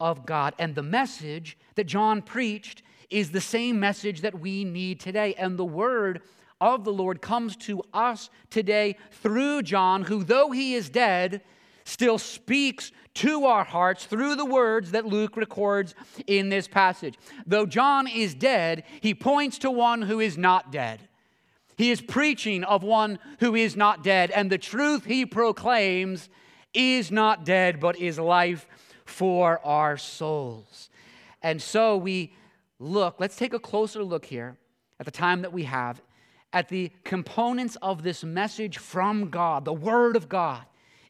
of 0.00 0.24
God. 0.26 0.54
And 0.58 0.74
the 0.74 0.82
message 0.82 1.58
that 1.74 1.84
John 1.84 2.22
preached 2.22 2.82
is 3.10 3.30
the 3.30 3.40
same 3.40 3.78
message 3.78 4.22
that 4.22 4.40
we 4.40 4.64
need 4.64 5.00
today. 5.00 5.34
And 5.34 5.58
the 5.58 5.64
Word 5.64 6.22
of 6.60 6.84
the 6.84 6.92
Lord 6.92 7.20
comes 7.20 7.56
to 7.56 7.82
us 7.92 8.30
today 8.48 8.96
through 9.10 9.62
John, 9.62 10.04
who, 10.04 10.24
though 10.24 10.50
he 10.50 10.74
is 10.74 10.88
dead, 10.88 11.42
still 11.84 12.18
speaks 12.18 12.92
to 13.14 13.44
our 13.44 13.64
hearts 13.64 14.06
through 14.06 14.34
the 14.34 14.44
words 14.44 14.90
that 14.90 15.06
Luke 15.06 15.36
records 15.36 15.94
in 16.26 16.48
this 16.48 16.66
passage. 16.66 17.14
Though 17.46 17.66
John 17.66 18.08
is 18.08 18.34
dead, 18.34 18.84
he 19.00 19.14
points 19.14 19.58
to 19.58 19.70
one 19.70 20.02
who 20.02 20.18
is 20.20 20.36
not 20.36 20.72
dead. 20.72 21.00
He 21.76 21.90
is 21.90 22.00
preaching 22.00 22.64
of 22.64 22.82
one 22.82 23.18
who 23.40 23.54
is 23.54 23.76
not 23.76 24.02
dead, 24.02 24.30
and 24.30 24.50
the 24.50 24.58
truth 24.58 25.04
he 25.04 25.26
proclaims 25.26 26.28
is 26.72 27.10
not 27.10 27.44
dead, 27.44 27.80
but 27.80 27.96
is 27.96 28.18
life 28.18 28.66
for 29.04 29.60
our 29.64 29.96
souls. 29.96 30.90
And 31.42 31.60
so 31.60 31.96
we 31.96 32.32
look, 32.78 33.16
let's 33.18 33.36
take 33.36 33.54
a 33.54 33.58
closer 33.58 34.02
look 34.02 34.24
here 34.24 34.56
at 34.98 35.06
the 35.06 35.12
time 35.12 35.42
that 35.42 35.52
we 35.52 35.64
have 35.64 36.00
at 36.52 36.68
the 36.68 36.90
components 37.02 37.76
of 37.82 38.04
this 38.04 38.22
message 38.22 38.78
from 38.78 39.28
God, 39.28 39.64
the 39.64 39.72
Word 39.72 40.14
of 40.14 40.28
God 40.28 40.64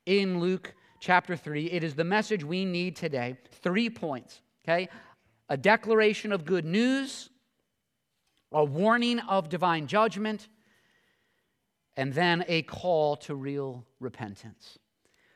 in 0.06 0.40
Luke 0.40 0.75
chapter 1.00 1.37
3. 1.37 1.66
It 1.66 1.84
is 1.84 1.94
the 1.94 2.04
message 2.04 2.44
we 2.44 2.64
need 2.64 2.96
today. 2.96 3.37
Three 3.62 3.90
points, 3.90 4.40
okay? 4.64 4.88
A 5.49 5.56
declaration 5.56 6.32
of 6.32 6.44
good 6.44 6.64
news, 6.64 7.30
a 8.52 8.64
warning 8.64 9.20
of 9.20 9.49
divine 9.49 9.87
judgment, 9.87 10.49
and 11.96 12.12
then 12.12 12.44
a 12.49 12.62
call 12.62 13.16
to 13.16 13.34
real 13.34 13.84
repentance. 14.00 14.78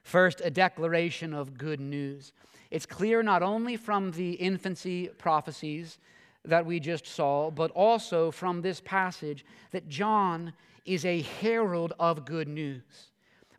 First, 0.03 0.41
a 0.43 0.51
declaration 0.51 1.35
of 1.35 1.59
good 1.59 1.81
news. 1.81 2.33
It's 2.71 2.87
clear 2.87 3.23
not 3.23 3.43
only 3.43 3.77
from 3.77 4.11
the 4.13 4.33
infancy 4.33 5.09
prophecies 5.19 5.99
that 6.45 6.65
we 6.65 6.81
just 6.81 7.07
saw, 7.07 7.51
but 7.51 7.71
also 7.73 8.31
from 8.31 8.63
this 8.63 8.81
passage 8.81 9.45
that 9.71 9.89
John 9.89 10.53
is 10.85 11.05
a 11.05 11.21
herald 11.21 11.93
of 11.99 12.25
good 12.25 12.49
news. 12.49 13.11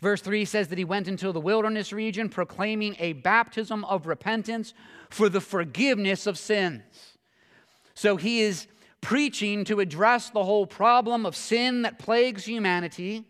Verse 0.01 0.21
3 0.21 0.45
says 0.45 0.69
that 0.69 0.77
he 0.77 0.85
went 0.85 1.07
into 1.07 1.31
the 1.31 1.41
wilderness 1.41 1.91
region 1.91 2.29
proclaiming 2.29 2.95
a 2.99 3.13
baptism 3.13 3.83
of 3.85 4.07
repentance 4.07 4.73
for 5.09 5.27
the 5.27 5.41
forgiveness 5.41 6.25
of 6.25 6.37
sins. 6.37 7.17
So 7.95 8.15
he 8.15 8.41
is 8.41 8.67
preaching 9.01 9.65
to 9.65 9.81
address 9.81 10.29
the 10.29 10.43
whole 10.43 10.65
problem 10.65 11.25
of 11.25 11.35
sin 11.35 11.81
that 11.81 11.99
plagues 11.99 12.45
humanity. 12.45 13.25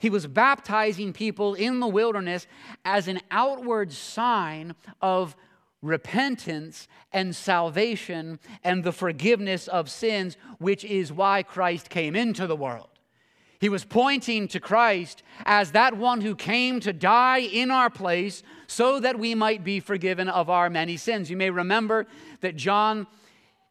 He 0.00 0.10
was 0.10 0.26
baptizing 0.26 1.12
people 1.12 1.54
in 1.54 1.78
the 1.78 1.86
wilderness 1.86 2.46
as 2.84 3.06
an 3.06 3.20
outward 3.30 3.92
sign 3.92 4.74
of 5.00 5.36
repentance 5.82 6.88
and 7.12 7.34
salvation 7.34 8.40
and 8.64 8.82
the 8.82 8.92
forgiveness 8.92 9.68
of 9.68 9.88
sins, 9.88 10.36
which 10.58 10.84
is 10.84 11.12
why 11.12 11.42
Christ 11.44 11.90
came 11.90 12.16
into 12.16 12.46
the 12.46 12.56
world. 12.56 12.88
He 13.64 13.70
was 13.70 13.86
pointing 13.86 14.46
to 14.48 14.60
Christ 14.60 15.22
as 15.46 15.72
that 15.72 15.96
one 15.96 16.20
who 16.20 16.34
came 16.34 16.80
to 16.80 16.92
die 16.92 17.38
in 17.38 17.70
our 17.70 17.88
place 17.88 18.42
so 18.66 19.00
that 19.00 19.18
we 19.18 19.34
might 19.34 19.64
be 19.64 19.80
forgiven 19.80 20.28
of 20.28 20.50
our 20.50 20.68
many 20.68 20.98
sins. 20.98 21.30
You 21.30 21.38
may 21.38 21.48
remember 21.48 22.06
that 22.42 22.56
John, 22.56 23.06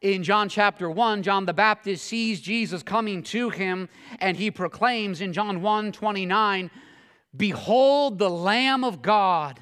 in 0.02 0.24
John 0.24 0.50
chapter 0.50 0.90
1, 0.90 1.22
John 1.22 1.46
the 1.46 1.54
Baptist 1.54 2.06
sees 2.06 2.42
Jesus 2.42 2.82
coming 2.82 3.22
to 3.22 3.52
him 3.52 3.88
and 4.20 4.36
he 4.36 4.50
proclaims 4.50 5.22
in 5.22 5.32
John 5.32 5.62
1 5.62 5.92
29, 5.92 6.72
Behold 7.38 8.18
the 8.18 8.32
Lamb 8.32 8.84
of 8.84 9.04
God 9.04 9.62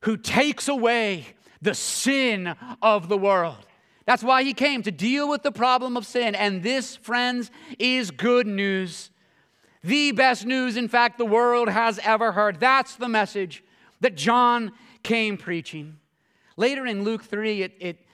who 0.00 0.16
takes 0.16 0.66
away 0.66 1.26
the 1.60 1.74
sin 1.74 2.56
of 2.82 3.08
the 3.08 3.18
world. 3.18 3.68
That's 4.04 4.24
why 4.24 4.42
he 4.42 4.52
came 4.52 4.82
to 4.82 4.90
deal 4.90 5.28
with 5.28 5.44
the 5.44 5.52
problem 5.52 5.96
of 5.96 6.06
sin. 6.06 6.34
And 6.34 6.64
this, 6.64 6.96
friends, 6.96 7.52
is 7.78 8.10
good 8.10 8.48
news 8.48 9.10
the 9.82 10.12
best 10.12 10.46
news, 10.46 10.76
in 10.76 10.88
fact, 10.88 11.18
the 11.18 11.24
world 11.24 11.68
has 11.68 11.98
ever 12.04 12.32
heard. 12.32 12.60
That's 12.60 12.94
the 12.96 13.08
message 13.08 13.64
that 14.00 14.16
John 14.16 14.72
came 15.02 15.36
preaching. 15.36 15.98
Later 16.56 16.86
in 16.86 17.02
Luke 17.02 17.24
3, 17.24 17.62
it, 17.62 17.76
it, 17.80 18.06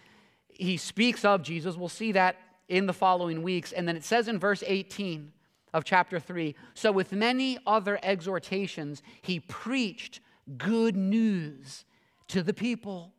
he 0.48 0.76
speaks 0.76 1.24
of 1.24 1.42
Jesus. 1.42 1.76
We'll 1.76 1.88
see 1.88 2.12
that 2.12 2.36
in 2.68 2.86
the 2.86 2.92
following 2.92 3.42
weeks. 3.42 3.72
And 3.72 3.86
then 3.86 3.96
it 3.96 4.04
says 4.04 4.28
in 4.28 4.38
verse 4.38 4.62
18 4.66 5.32
of 5.74 5.84
chapter 5.84 6.18
3 6.18 6.54
So, 6.74 6.92
with 6.92 7.12
many 7.12 7.58
other 7.66 7.98
exhortations, 8.02 9.02
he 9.20 9.40
preached 9.40 10.20
good 10.56 10.96
news 10.96 11.84
to 12.28 12.42
the 12.42 12.54
people. 12.54 13.12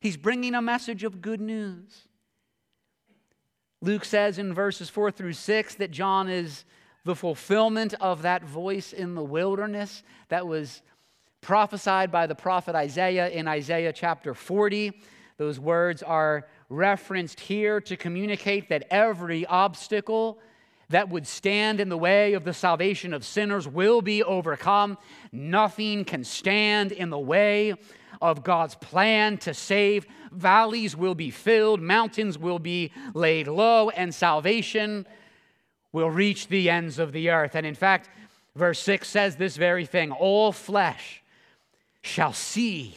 He's 0.00 0.16
bringing 0.16 0.54
a 0.54 0.62
message 0.62 1.04
of 1.04 1.20
good 1.20 1.40
news. 1.40 2.08
Luke 3.80 4.04
says 4.04 4.38
in 4.38 4.54
verses 4.54 4.88
4 4.88 5.10
through 5.10 5.34
6 5.34 5.74
that 5.76 5.90
John 5.90 6.28
is 6.28 6.64
the 7.04 7.14
fulfillment 7.14 7.94
of 8.00 8.22
that 8.22 8.44
voice 8.44 8.92
in 8.92 9.14
the 9.14 9.22
wilderness 9.22 10.02
that 10.28 10.46
was 10.46 10.82
prophesied 11.40 12.10
by 12.10 12.26
the 12.26 12.34
prophet 12.34 12.74
Isaiah 12.74 13.28
in 13.28 13.46
Isaiah 13.46 13.92
chapter 13.92 14.32
40. 14.32 14.92
Those 15.36 15.60
words 15.60 16.02
are 16.02 16.46
referenced 16.70 17.40
here 17.40 17.80
to 17.82 17.96
communicate 17.96 18.70
that 18.70 18.86
every 18.90 19.44
obstacle 19.46 20.38
that 20.88 21.08
would 21.10 21.26
stand 21.26 21.80
in 21.80 21.88
the 21.88 21.98
way 21.98 22.32
of 22.34 22.44
the 22.44 22.54
salvation 22.54 23.12
of 23.12 23.24
sinners 23.24 23.68
will 23.68 24.00
be 24.00 24.22
overcome. 24.22 24.96
Nothing 25.32 26.04
can 26.04 26.24
stand 26.24 26.92
in 26.92 27.10
the 27.10 27.18
way 27.18 27.74
of 28.22 28.42
God's 28.42 28.74
plan 28.76 29.36
to 29.38 29.52
save. 29.52 30.06
Valleys 30.32 30.96
will 30.96 31.14
be 31.14 31.30
filled, 31.30 31.82
mountains 31.82 32.38
will 32.38 32.58
be 32.58 32.92
laid 33.12 33.46
low, 33.46 33.90
and 33.90 34.14
salvation 34.14 35.06
will 35.94 36.10
reach 36.10 36.48
the 36.48 36.68
ends 36.68 36.98
of 36.98 37.12
the 37.12 37.30
earth. 37.30 37.54
And 37.54 37.64
in 37.64 37.76
fact, 37.76 38.10
verse 38.56 38.80
6 38.80 39.08
says 39.08 39.36
this 39.36 39.56
very 39.56 39.86
thing 39.86 40.10
all 40.10 40.50
flesh 40.50 41.22
shall 42.02 42.32
see 42.32 42.96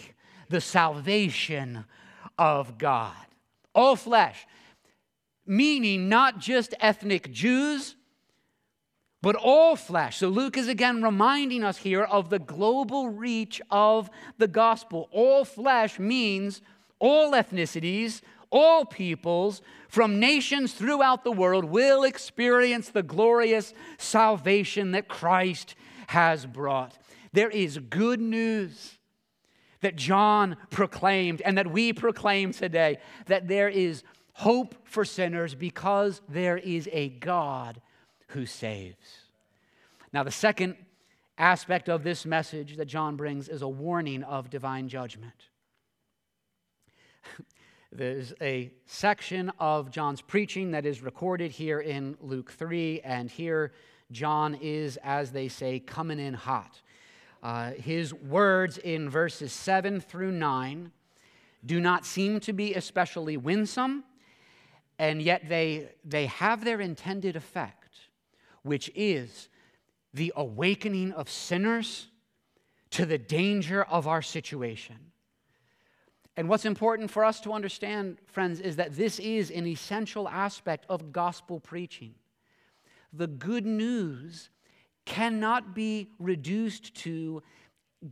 the 0.50 0.60
salvation 0.60 1.86
of 2.40 2.80
God. 2.80 3.14
All 3.76 3.96
flesh, 3.96 4.48
meaning 5.46 6.10
not 6.10 6.40
just 6.40 6.74
ethnic 6.80 7.32
Jews, 7.32 7.96
but 9.22 9.36
all 9.36 9.76
flesh. 9.76 10.18
So 10.18 10.30
Luke 10.30 10.58
is 10.58 10.68
again 10.68 11.04
reminding 11.04 11.64
us 11.64 11.78
here 11.78 12.04
of 12.04 12.32
the 12.32 12.40
global 12.40 13.10
reach 13.10 13.62
of 13.70 14.10
the 14.40 14.48
gospel. 14.48 15.08
All 15.12 15.46
flesh 15.46 16.00
means 16.00 16.64
all 16.98 17.34
ethnicities, 17.34 18.22
all 18.50 18.86
peoples 18.86 19.62
from 19.90 20.20
nations 20.20 20.74
throughout 20.74 21.24
the 21.24 21.32
world 21.32 21.66
will 21.66 22.04
experience 22.04 22.90
the 22.90 23.04
glorious 23.04 23.74
salvation 23.98 24.92
that 24.92 25.08
Christ 25.08 25.76
has 26.08 26.46
brought. 26.46 26.98
There 27.34 27.50
is 27.50 27.78
good 27.78 28.20
news 28.20 28.98
that 29.82 29.96
John 29.96 30.58
proclaimed 30.70 31.42
and 31.42 31.58
that 31.58 31.72
we 31.72 31.94
proclaim 31.94 32.52
today 32.52 32.98
that 33.28 33.48
there 33.48 33.70
is 33.70 34.04
hope 34.34 34.76
for 34.84 35.06
sinners 35.06 35.56
because 35.56 36.22
there 36.30 36.58
is 36.58 36.90
a 36.92 37.10
God 37.10 37.82
who 38.30 38.46
saves. 38.46 39.22
Now, 40.14 40.24
the 40.24 40.32
second 40.32 40.76
aspect 41.38 41.90
of 41.90 42.04
this 42.04 42.26
message 42.26 42.78
that 42.78 42.86
John 42.86 43.16
brings 43.16 43.50
is 43.50 43.62
a 43.62 43.68
warning 43.68 44.24
of 44.24 44.50
divine 44.50 44.90
judgment. 44.90 45.34
There's 47.92 48.34
a 48.42 48.72
section 48.86 49.50
of 49.60 49.92
John's 49.92 50.22
preaching 50.22 50.72
that 50.72 50.86
is 50.86 51.02
recorded 51.02 51.52
here 51.52 51.80
in 51.80 52.18
Luke 52.20 52.52
3, 52.52 53.00
and 53.02 53.32
here 53.32 53.72
John 54.12 54.56
is, 54.56 54.98
as 55.04 55.32
they 55.32 55.48
say, 55.48 55.80
coming 55.80 56.20
in 56.20 56.34
hot. 56.34 56.82
Uh, 57.42 57.72
his 57.72 58.14
words 58.14 58.78
in 58.78 59.10
verses 59.10 59.54
7 59.54 60.02
through 60.02 60.34
9 60.34 60.92
do 61.66 61.80
not 61.80 62.06
seem 62.06 62.42
to 62.42 62.52
be 62.52 62.74
especially 62.74 63.38
winsome, 63.38 64.04
and 65.00 65.22
yet 65.22 65.48
they, 65.48 65.88
they 66.04 66.26
have 66.26 66.66
their 66.66 66.82
intended 66.82 67.38
effect, 67.38 68.00
which 68.64 68.92
is 68.96 69.48
the 70.14 70.34
awakening 70.36 71.14
of 71.14 71.30
sinners 71.30 72.08
to 72.90 73.06
the 73.06 73.18
danger 73.18 73.84
of 73.84 74.08
our 74.08 74.22
situation. 74.22 75.07
And 76.38 76.48
what's 76.48 76.66
important 76.66 77.10
for 77.10 77.26
us 77.26 77.42
to 77.42 77.52
understand, 77.52 78.20
friends, 78.28 78.60
is 78.60 78.76
that 78.76 78.96
this 78.96 79.18
is 79.18 79.50
an 79.50 79.66
essential 79.66 80.30
aspect 80.30 80.86
of 80.88 81.12
gospel 81.12 81.60
preaching. 81.60 82.14
The 83.12 83.26
good 83.26 83.66
news 83.66 84.50
cannot 85.06 85.74
be 85.74 86.12
reduced 86.20 86.94
to 86.98 87.42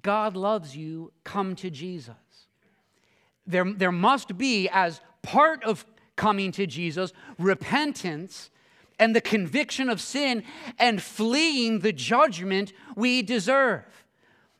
God 0.02 0.36
loves 0.36 0.76
you, 0.76 1.12
come 1.24 1.56
to 1.58 1.70
Jesus. 1.70 2.16
There, 3.46 3.72
there 3.72 3.92
must 3.92 4.36
be, 4.36 4.68
as 4.70 5.00
part 5.22 5.64
of 5.64 5.86
coming 6.16 6.52
to 6.54 6.66
Jesus, 6.66 7.14
repentance 7.38 8.50
and 8.98 9.16
the 9.16 9.22
conviction 9.22 9.90
of 9.90 10.02
sin 10.02 10.44
and 10.80 11.02
fleeing 11.02 11.80
the 11.80 11.94
judgment 11.94 12.74
we 12.96 13.22
deserve. 13.22 14.05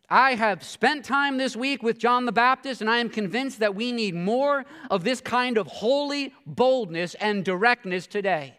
I 0.10 0.36
have 0.36 0.64
spent 0.64 1.04
time 1.04 1.38
this 1.38 1.56
week 1.56 1.82
with 1.82 1.98
John 1.98 2.26
the 2.26 2.32
Baptist, 2.32 2.82
and 2.82 2.90
I 2.90 2.98
am 2.98 3.10
convinced 3.10 3.60
that 3.60 3.74
we 3.74 3.92
need 3.92 4.14
more 4.14 4.66
of 4.92 5.04
this 5.04 5.20
kind 5.20 5.58
of 5.58 5.68
holy 5.68 6.34
boldness 6.46 7.16
and 7.16 7.44
directness 7.44 8.06
today. 8.06 8.58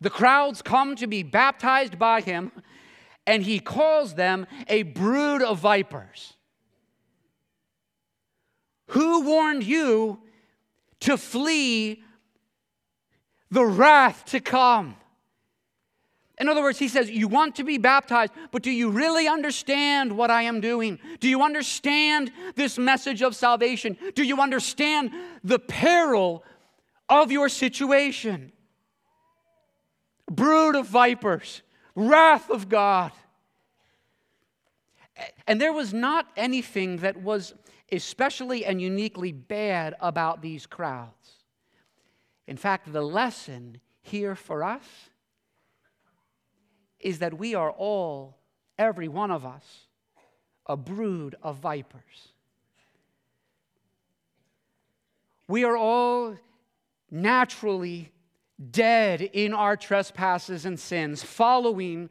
The 0.00 0.10
crowds 0.10 0.60
come 0.62 0.96
to 0.96 1.06
be 1.06 1.22
baptized 1.22 1.98
by 1.98 2.20
him, 2.20 2.50
and 3.26 3.44
he 3.44 3.60
calls 3.60 4.14
them 4.14 4.48
a 4.66 4.82
brood 4.82 5.42
of 5.42 5.60
vipers. 5.60 6.34
Who 8.88 9.24
warned 9.24 9.62
you 9.62 10.18
to 11.00 11.16
flee 11.16 12.02
the 13.50 13.64
wrath 13.64 14.24
to 14.26 14.40
come? 14.40 14.96
In 16.42 16.48
other 16.48 16.60
words, 16.60 16.80
he 16.80 16.88
says, 16.88 17.08
You 17.08 17.28
want 17.28 17.54
to 17.54 17.62
be 17.62 17.78
baptized, 17.78 18.32
but 18.50 18.64
do 18.64 18.72
you 18.72 18.90
really 18.90 19.28
understand 19.28 20.10
what 20.10 20.28
I 20.28 20.42
am 20.42 20.60
doing? 20.60 20.98
Do 21.20 21.28
you 21.28 21.40
understand 21.40 22.32
this 22.56 22.78
message 22.78 23.22
of 23.22 23.36
salvation? 23.36 23.96
Do 24.16 24.24
you 24.24 24.40
understand 24.40 25.12
the 25.44 25.60
peril 25.60 26.42
of 27.08 27.30
your 27.30 27.48
situation? 27.48 28.50
Brood 30.28 30.74
of 30.74 30.88
vipers, 30.88 31.62
wrath 31.94 32.50
of 32.50 32.68
God. 32.68 33.12
And 35.46 35.60
there 35.60 35.72
was 35.72 35.94
not 35.94 36.26
anything 36.36 36.96
that 36.96 37.22
was 37.22 37.54
especially 37.92 38.64
and 38.64 38.82
uniquely 38.82 39.30
bad 39.30 39.94
about 40.00 40.42
these 40.42 40.66
crowds. 40.66 41.44
In 42.48 42.56
fact, 42.56 42.92
the 42.92 43.02
lesson 43.02 43.78
here 44.00 44.34
for 44.34 44.64
us 44.64 44.82
is 47.02 47.18
that 47.18 47.36
we 47.36 47.54
are 47.54 47.70
all, 47.70 48.38
every 48.78 49.08
one 49.08 49.30
of 49.30 49.44
us, 49.44 49.64
a 50.66 50.76
brood 50.76 51.34
of 51.42 51.56
vipers. 51.56 52.28
We 55.48 55.64
are 55.64 55.76
all 55.76 56.36
naturally 57.10 58.12
dead 58.70 59.20
in 59.20 59.52
our 59.52 59.76
trespasses 59.76 60.64
and 60.64 60.78
sins, 60.78 61.22
following 61.22 62.08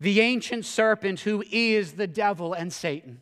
the 0.00 0.20
ancient 0.20 0.64
serpent 0.64 1.20
who 1.20 1.44
is 1.52 1.92
the 1.92 2.06
devil 2.06 2.54
and 2.54 2.72
Satan. 2.72 3.20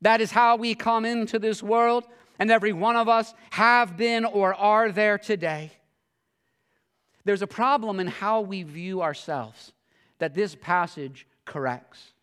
That 0.00 0.20
is 0.22 0.30
how 0.30 0.56
we 0.56 0.74
come 0.74 1.04
into 1.04 1.38
this 1.38 1.62
world, 1.62 2.04
and 2.38 2.50
every 2.50 2.72
one 2.72 2.96
of 2.96 3.08
us 3.08 3.34
have 3.50 3.96
been 3.96 4.24
or 4.24 4.54
are 4.54 4.90
there 4.90 5.18
today. 5.18 5.70
There's 7.24 7.42
a 7.42 7.46
problem 7.46 8.00
in 8.00 8.06
how 8.06 8.40
we 8.40 8.62
view 8.62 9.02
ourselves 9.02 9.73
that 10.24 10.32
this 10.32 10.54
passage 10.54 11.26
corrects. 11.44 12.14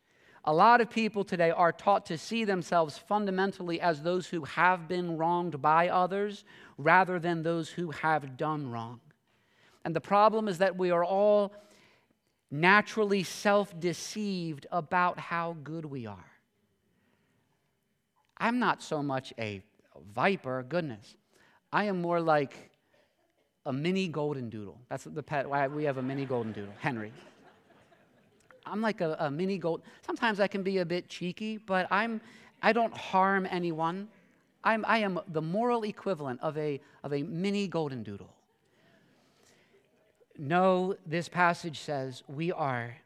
A 0.46 0.52
lot 0.52 0.82
of 0.82 0.90
people 0.90 1.24
today 1.24 1.52
are 1.52 1.72
taught 1.72 2.08
to 2.08 2.18
see 2.18 2.46
themselves 2.46 2.98
fundamentally 2.98 3.80
as 3.80 4.02
those 4.02 4.26
who 4.26 4.44
have 4.44 4.88
been 4.88 5.18
wronged 5.20 5.62
by 5.62 5.88
others 5.88 6.44
rather 6.80 7.20
than 7.20 7.44
those 7.44 7.70
who 7.70 7.92
have 7.92 8.38
done 8.38 8.72
wrong. 8.72 9.02
And 9.86 9.96
the 9.96 10.02
problem 10.02 10.48
is 10.48 10.58
that 10.58 10.76
we 10.76 10.90
are 10.90 11.06
all 11.06 11.54
naturally 12.50 13.22
self 13.22 13.80
deceived 13.80 14.66
about 14.72 15.20
how 15.20 15.56
good 15.64 15.86
we 15.86 16.08
are. 16.08 16.32
I'm 18.36 18.58
not 18.58 18.82
so 18.82 19.04
much 19.04 19.32
a 19.38 19.62
viper, 20.16 20.66
goodness. 20.68 21.16
I 21.72 21.84
am 21.84 22.02
more 22.02 22.20
like 22.20 22.72
a 23.68 23.72
mini 23.72 24.08
golden 24.08 24.50
doodle. 24.50 24.80
That's 24.90 25.04
the 25.04 25.22
pet. 25.22 25.48
We 25.70 25.84
have 25.84 26.00
a 26.00 26.02
mini 26.02 26.26
golden 26.26 26.52
doodle, 26.52 26.74
Henry. 26.80 27.14
I'm 28.66 28.82
like 28.82 29.02
a, 29.02 29.16
a 29.20 29.32
mini 29.32 29.58
goat. 29.58 29.84
Sometimes 30.06 30.40
I 30.40 30.48
can 30.48 30.64
be 30.64 30.80
a 30.80 30.86
bit 30.86 31.10
cheeky, 31.10 31.58
but 31.58 31.88
I'm, 31.92 32.22
I 32.62 32.74
don't 32.74 32.96
harm 32.96 33.48
anyone. 33.50 34.08
I'm, 34.64 34.86
I 34.88 35.00
am 35.00 35.20
the 35.28 35.42
moral 35.42 35.84
equivalent 35.84 36.40
of 36.42 36.58
a, 36.58 36.80
of 37.04 37.14
a 37.14 37.24
mini 37.24 37.68
golden 37.68 38.04
doodle. 38.04 38.34
No, 40.38 40.96
this 41.06 41.28
passage 41.28 41.80
says 41.80 42.24
we 42.28 42.52
are, 42.52 42.98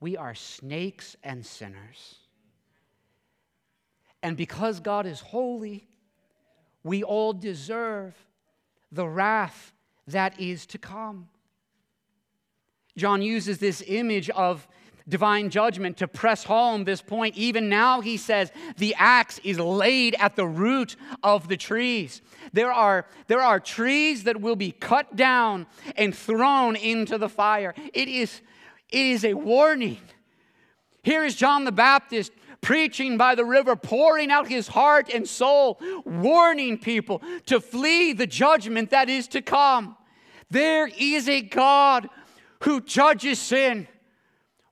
we 0.00 0.16
are 0.16 0.34
snakes 0.34 1.16
and 1.22 1.44
sinners. 1.44 2.16
And 4.22 4.36
because 4.36 4.80
God 4.80 5.06
is 5.06 5.20
holy, 5.20 5.86
we 6.82 7.02
all 7.02 7.32
deserve 7.32 8.14
the 8.90 9.06
wrath 9.06 9.72
that 10.06 10.38
is 10.40 10.66
to 10.66 10.78
come. 10.78 11.28
John 12.96 13.22
uses 13.22 13.58
this 13.58 13.82
image 13.86 14.30
of 14.30 14.68
divine 15.08 15.50
judgment 15.50 15.98
to 15.98 16.08
press 16.08 16.44
home 16.44 16.84
this 16.84 17.02
point. 17.02 17.36
Even 17.36 17.68
now, 17.68 18.00
he 18.00 18.16
says, 18.16 18.50
the 18.78 18.94
axe 18.98 19.38
is 19.44 19.58
laid 19.58 20.14
at 20.18 20.36
the 20.36 20.46
root 20.46 20.96
of 21.22 21.48
the 21.48 21.56
trees. 21.56 22.22
There 22.52 22.72
are, 22.72 23.06
there 23.26 23.40
are 23.40 23.60
trees 23.60 24.24
that 24.24 24.40
will 24.40 24.56
be 24.56 24.72
cut 24.72 25.14
down 25.14 25.66
and 25.96 26.14
thrown 26.14 26.76
into 26.76 27.18
the 27.18 27.28
fire. 27.28 27.74
It 27.92 28.08
is, 28.08 28.40
it 28.88 29.06
is 29.06 29.24
a 29.24 29.34
warning. 29.34 29.98
Here 31.02 31.24
is 31.24 31.36
John 31.36 31.64
the 31.64 31.72
Baptist 31.72 32.32
preaching 32.62 33.18
by 33.18 33.34
the 33.34 33.44
river, 33.44 33.76
pouring 33.76 34.30
out 34.30 34.48
his 34.48 34.68
heart 34.68 35.12
and 35.12 35.28
soul, 35.28 35.78
warning 36.06 36.78
people 36.78 37.22
to 37.44 37.60
flee 37.60 38.14
the 38.14 38.26
judgment 38.26 38.88
that 38.88 39.10
is 39.10 39.28
to 39.28 39.42
come. 39.42 39.98
There 40.50 40.88
is 40.98 41.28
a 41.28 41.42
God 41.42 42.08
who 42.60 42.80
judges 42.80 43.38
sin. 43.38 43.86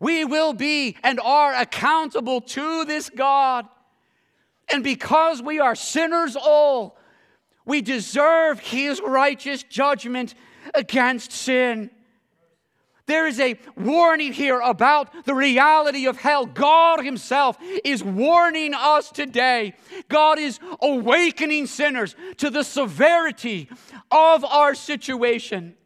We 0.03 0.25
will 0.25 0.53
be 0.53 0.97
and 1.05 1.21
are 1.21 1.55
accountable 1.55 2.41
to 2.41 2.85
this 2.85 3.09
God. 3.09 3.69
And 4.73 4.83
because 4.83 5.41
we 5.41 5.61
are 5.61 5.77
sinners 5.77 6.35
all, 6.35 6.99
we 7.65 7.83
deserve 7.83 8.59
his 8.59 9.01
righteous 9.01 9.63
judgment 9.63 10.35
against 10.75 11.31
sin. 11.31 11.89
There 13.07 13.29
is 13.29 13.39
a 13.39 13.57
warning 13.77 14.33
here 14.33 14.59
about 14.59 15.25
the 15.25 15.37
reality 15.37 16.09
of 16.09 16.17
hell. 16.17 16.47
God 16.47 17.05
Himself 17.05 17.57
is 17.85 18.03
warning 18.03 18.75
us 18.75 19.09
today. 19.09 19.75
God 20.09 20.41
is 20.41 20.59
awakening 20.81 21.67
sinners 21.67 22.17
to 22.39 22.51
the 22.51 22.65
severity 22.65 23.69
of 24.11 24.45
our 24.45 24.75
situation. 24.75 25.77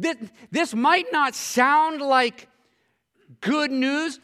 This, 0.00 0.16
this 0.50 0.74
might 0.74 1.12
not 1.12 1.34
sound 1.34 2.00
like 2.00 2.48
good 3.42 3.70
news. 3.70 4.18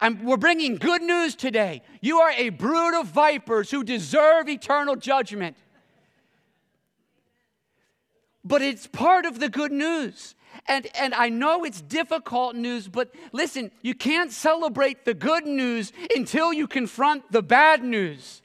I, 0.00 0.08
we're 0.10 0.36
bringing 0.36 0.76
good 0.76 1.00
news 1.00 1.36
today. 1.36 1.82
You 2.00 2.18
are 2.18 2.32
a 2.32 2.48
brood 2.48 2.98
of 2.98 3.06
vipers 3.06 3.70
who 3.70 3.84
deserve 3.84 4.48
eternal 4.48 4.96
judgment. 4.96 5.56
But 8.44 8.62
it's 8.62 8.88
part 8.88 9.26
of 9.26 9.38
the 9.38 9.48
good 9.48 9.70
news. 9.70 10.34
And, 10.66 10.88
and 10.98 11.14
I 11.14 11.28
know 11.28 11.64
it's 11.64 11.80
difficult 11.80 12.56
news, 12.56 12.88
but 12.88 13.14
listen, 13.32 13.70
you 13.82 13.94
can't 13.94 14.32
celebrate 14.32 15.04
the 15.04 15.14
good 15.14 15.46
news 15.46 15.92
until 16.16 16.52
you 16.52 16.66
confront 16.66 17.30
the 17.30 17.42
bad 17.42 17.84
news. 17.84 18.42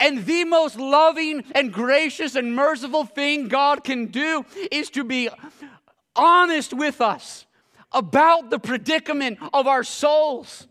And 0.00 0.24
the 0.24 0.44
most 0.44 0.76
loving 0.76 1.44
and 1.54 1.72
gracious 1.72 2.34
and 2.34 2.56
merciful 2.56 3.04
thing 3.04 3.48
God 3.48 3.84
can 3.84 4.06
do 4.06 4.44
is 4.72 4.90
to 4.90 5.04
be 5.04 5.28
honest 6.16 6.72
with 6.72 7.00
us 7.00 7.46
about 7.92 8.50
the 8.50 8.58
predicament 8.58 9.38
of 9.52 9.66
our 9.66 9.84
souls. 9.84 10.66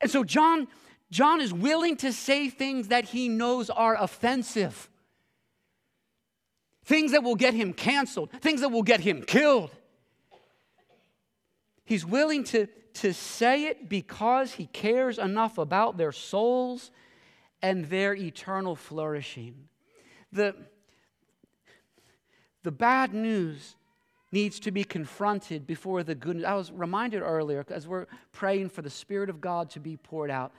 And 0.00 0.10
so 0.10 0.24
John 0.24 0.68
John 1.10 1.40
is 1.40 1.52
willing 1.52 1.96
to 1.98 2.12
say 2.12 2.48
things 2.48 2.88
that 2.88 3.04
he 3.04 3.28
knows 3.28 3.70
are 3.70 3.94
offensive. 3.94 4.90
Things 6.84 7.12
that 7.12 7.22
will 7.22 7.36
get 7.36 7.54
him 7.54 7.72
canceled, 7.72 8.30
things 8.40 8.62
that 8.62 8.70
will 8.70 8.82
get 8.82 8.98
him 8.98 9.22
killed. 9.22 9.70
He's 11.84 12.04
willing 12.04 12.42
to, 12.44 12.66
to 12.94 13.14
say 13.14 13.66
it 13.66 13.88
because 13.88 14.54
he 14.54 14.66
cares 14.66 15.18
enough 15.18 15.56
about 15.56 15.98
their 15.98 16.10
souls 16.10 16.90
and 17.64 17.86
their 17.86 18.14
eternal 18.14 18.76
flourishing. 18.76 19.54
The, 20.30 20.54
the 22.62 22.70
bad 22.70 23.14
news 23.14 23.76
needs 24.30 24.60
to 24.60 24.70
be 24.70 24.84
confronted 24.84 25.66
before 25.66 26.02
the 26.02 26.14
good 26.14 26.36
news. 26.36 26.44
I 26.44 26.56
was 26.56 26.70
reminded 26.70 27.22
earlier, 27.22 27.64
as 27.70 27.88
we're 27.88 28.04
praying 28.32 28.68
for 28.68 28.82
the 28.82 28.90
Spirit 28.90 29.30
of 29.30 29.40
God 29.40 29.70
to 29.70 29.80
be 29.80 29.96
poured 29.96 30.30
out, 30.30 30.52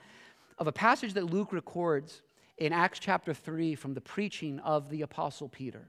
of 0.58 0.66
a 0.66 0.72
passage 0.72 1.12
that 1.12 1.26
Luke 1.26 1.52
records 1.52 2.22
in 2.58 2.72
Acts 2.72 2.98
chapter 2.98 3.32
3 3.32 3.76
from 3.76 3.94
the 3.94 4.00
preaching 4.00 4.58
of 4.58 4.90
the 4.90 5.02
Apostle 5.02 5.48
Peter. 5.48 5.88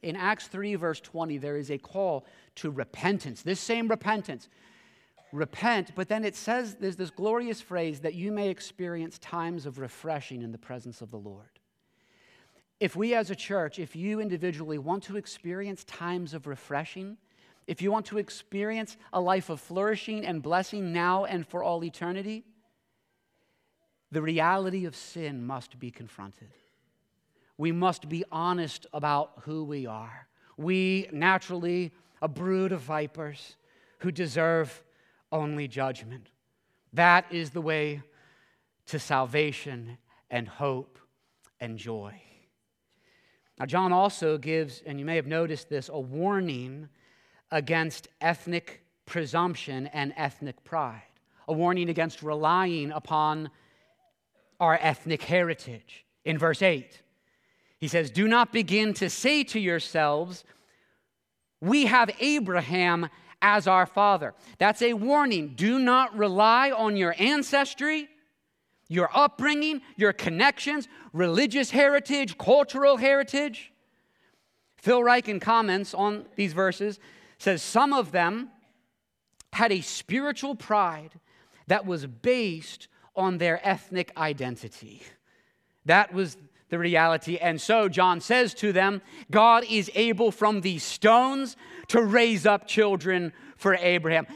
In 0.00 0.14
Acts 0.14 0.46
3, 0.46 0.76
verse 0.76 1.00
20, 1.00 1.38
there 1.38 1.56
is 1.56 1.72
a 1.72 1.78
call 1.78 2.24
to 2.54 2.70
repentance, 2.70 3.42
this 3.42 3.58
same 3.58 3.88
repentance. 3.88 4.48
Repent, 5.34 5.96
but 5.96 6.08
then 6.08 6.24
it 6.24 6.36
says 6.36 6.76
there's 6.76 6.94
this 6.94 7.10
glorious 7.10 7.60
phrase 7.60 7.98
that 8.00 8.14
you 8.14 8.30
may 8.30 8.50
experience 8.50 9.18
times 9.18 9.66
of 9.66 9.80
refreshing 9.80 10.42
in 10.42 10.52
the 10.52 10.58
presence 10.58 11.02
of 11.02 11.10
the 11.10 11.18
Lord. 11.18 11.58
If 12.78 12.94
we 12.94 13.16
as 13.16 13.30
a 13.30 13.34
church, 13.34 13.80
if 13.80 13.96
you 13.96 14.20
individually 14.20 14.78
want 14.78 15.02
to 15.04 15.16
experience 15.16 15.82
times 15.82 16.34
of 16.34 16.46
refreshing, 16.46 17.16
if 17.66 17.82
you 17.82 17.90
want 17.90 18.06
to 18.06 18.18
experience 18.18 18.96
a 19.12 19.20
life 19.20 19.50
of 19.50 19.60
flourishing 19.60 20.24
and 20.24 20.40
blessing 20.40 20.92
now 20.92 21.24
and 21.24 21.44
for 21.44 21.64
all 21.64 21.82
eternity, 21.82 22.44
the 24.12 24.22
reality 24.22 24.84
of 24.84 24.94
sin 24.94 25.44
must 25.44 25.80
be 25.80 25.90
confronted. 25.90 26.50
We 27.58 27.72
must 27.72 28.08
be 28.08 28.22
honest 28.30 28.86
about 28.92 29.32
who 29.40 29.64
we 29.64 29.84
are. 29.84 30.28
We, 30.56 31.08
naturally, 31.10 31.90
a 32.22 32.28
brood 32.28 32.70
of 32.70 32.82
vipers 32.82 33.56
who 33.98 34.12
deserve 34.12 34.84
only 35.34 35.68
judgment. 35.68 36.28
That 36.94 37.26
is 37.30 37.50
the 37.50 37.60
way 37.60 38.02
to 38.86 38.98
salvation 38.98 39.98
and 40.30 40.48
hope 40.48 40.98
and 41.60 41.76
joy. 41.76 42.14
Now, 43.58 43.66
John 43.66 43.92
also 43.92 44.38
gives, 44.38 44.82
and 44.86 44.98
you 44.98 45.04
may 45.04 45.16
have 45.16 45.26
noticed 45.26 45.68
this, 45.68 45.90
a 45.92 45.98
warning 45.98 46.88
against 47.50 48.08
ethnic 48.20 48.84
presumption 49.06 49.88
and 49.88 50.14
ethnic 50.16 50.62
pride, 50.64 51.02
a 51.46 51.52
warning 51.52 51.88
against 51.88 52.22
relying 52.22 52.90
upon 52.92 53.50
our 54.60 54.78
ethnic 54.80 55.22
heritage. 55.22 56.04
In 56.24 56.38
verse 56.38 56.62
8, 56.62 57.02
he 57.78 57.88
says, 57.88 58.10
Do 58.10 58.28
not 58.28 58.52
begin 58.52 58.94
to 58.94 59.10
say 59.10 59.44
to 59.44 59.60
yourselves, 59.60 60.44
We 61.60 61.86
have 61.86 62.10
Abraham 62.18 63.08
as 63.44 63.68
our 63.68 63.84
father. 63.84 64.34
That's 64.56 64.80
a 64.80 64.94
warning. 64.94 65.52
Do 65.54 65.78
not 65.78 66.16
rely 66.16 66.70
on 66.70 66.96
your 66.96 67.14
ancestry 67.18 68.08
your 68.88 69.10
upbringing, 69.14 69.80
your 69.96 70.12
connections, 70.12 70.88
religious 71.12 71.70
heritage, 71.70 72.36
cultural 72.38 72.96
heritage. 72.96 73.72
Phil 74.76 75.00
Ryken 75.00 75.40
comments 75.40 75.94
on 75.94 76.26
these 76.36 76.52
verses, 76.52 77.00
says 77.38 77.62
some 77.62 77.92
of 77.92 78.12
them 78.12 78.50
had 79.52 79.72
a 79.72 79.80
spiritual 79.80 80.54
pride 80.54 81.18
that 81.66 81.86
was 81.86 82.06
based 82.06 82.88
on 83.16 83.38
their 83.38 83.66
ethnic 83.66 84.12
identity. 84.16 85.02
That 85.86 86.12
was 86.12 86.36
the 86.70 86.78
reality. 86.78 87.36
And 87.36 87.60
so 87.60 87.88
John 87.88 88.20
says 88.20 88.54
to 88.54 88.72
them, 88.72 89.02
God 89.30 89.64
is 89.68 89.90
able 89.94 90.30
from 90.30 90.60
these 90.60 90.82
stones 90.82 91.56
to 91.88 92.02
raise 92.02 92.46
up 92.46 92.66
children 92.66 93.32
for 93.56 93.74
Abraham. 93.76 94.26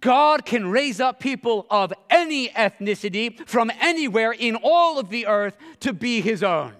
God 0.00 0.44
can 0.44 0.70
raise 0.70 1.00
up 1.00 1.18
people 1.18 1.66
of 1.70 1.92
any 2.10 2.50
ethnicity 2.50 3.46
from 3.48 3.70
anywhere 3.80 4.32
in 4.32 4.56
all 4.62 4.98
of 4.98 5.08
the 5.08 5.26
earth 5.26 5.56
to 5.80 5.94
be 5.94 6.20
his 6.20 6.42
own. 6.42 6.74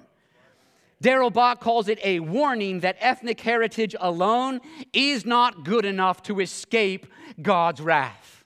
Darrell 1.00 1.30
Bock 1.30 1.60
calls 1.60 1.88
it 1.88 1.98
a 2.04 2.20
warning 2.20 2.80
that 2.80 2.96
ethnic 2.98 3.40
heritage 3.40 3.94
alone 4.00 4.60
is 4.92 5.24
not 5.24 5.64
good 5.64 5.84
enough 5.84 6.22
to 6.24 6.40
escape 6.40 7.06
God's 7.40 7.80
wrath. 7.80 8.44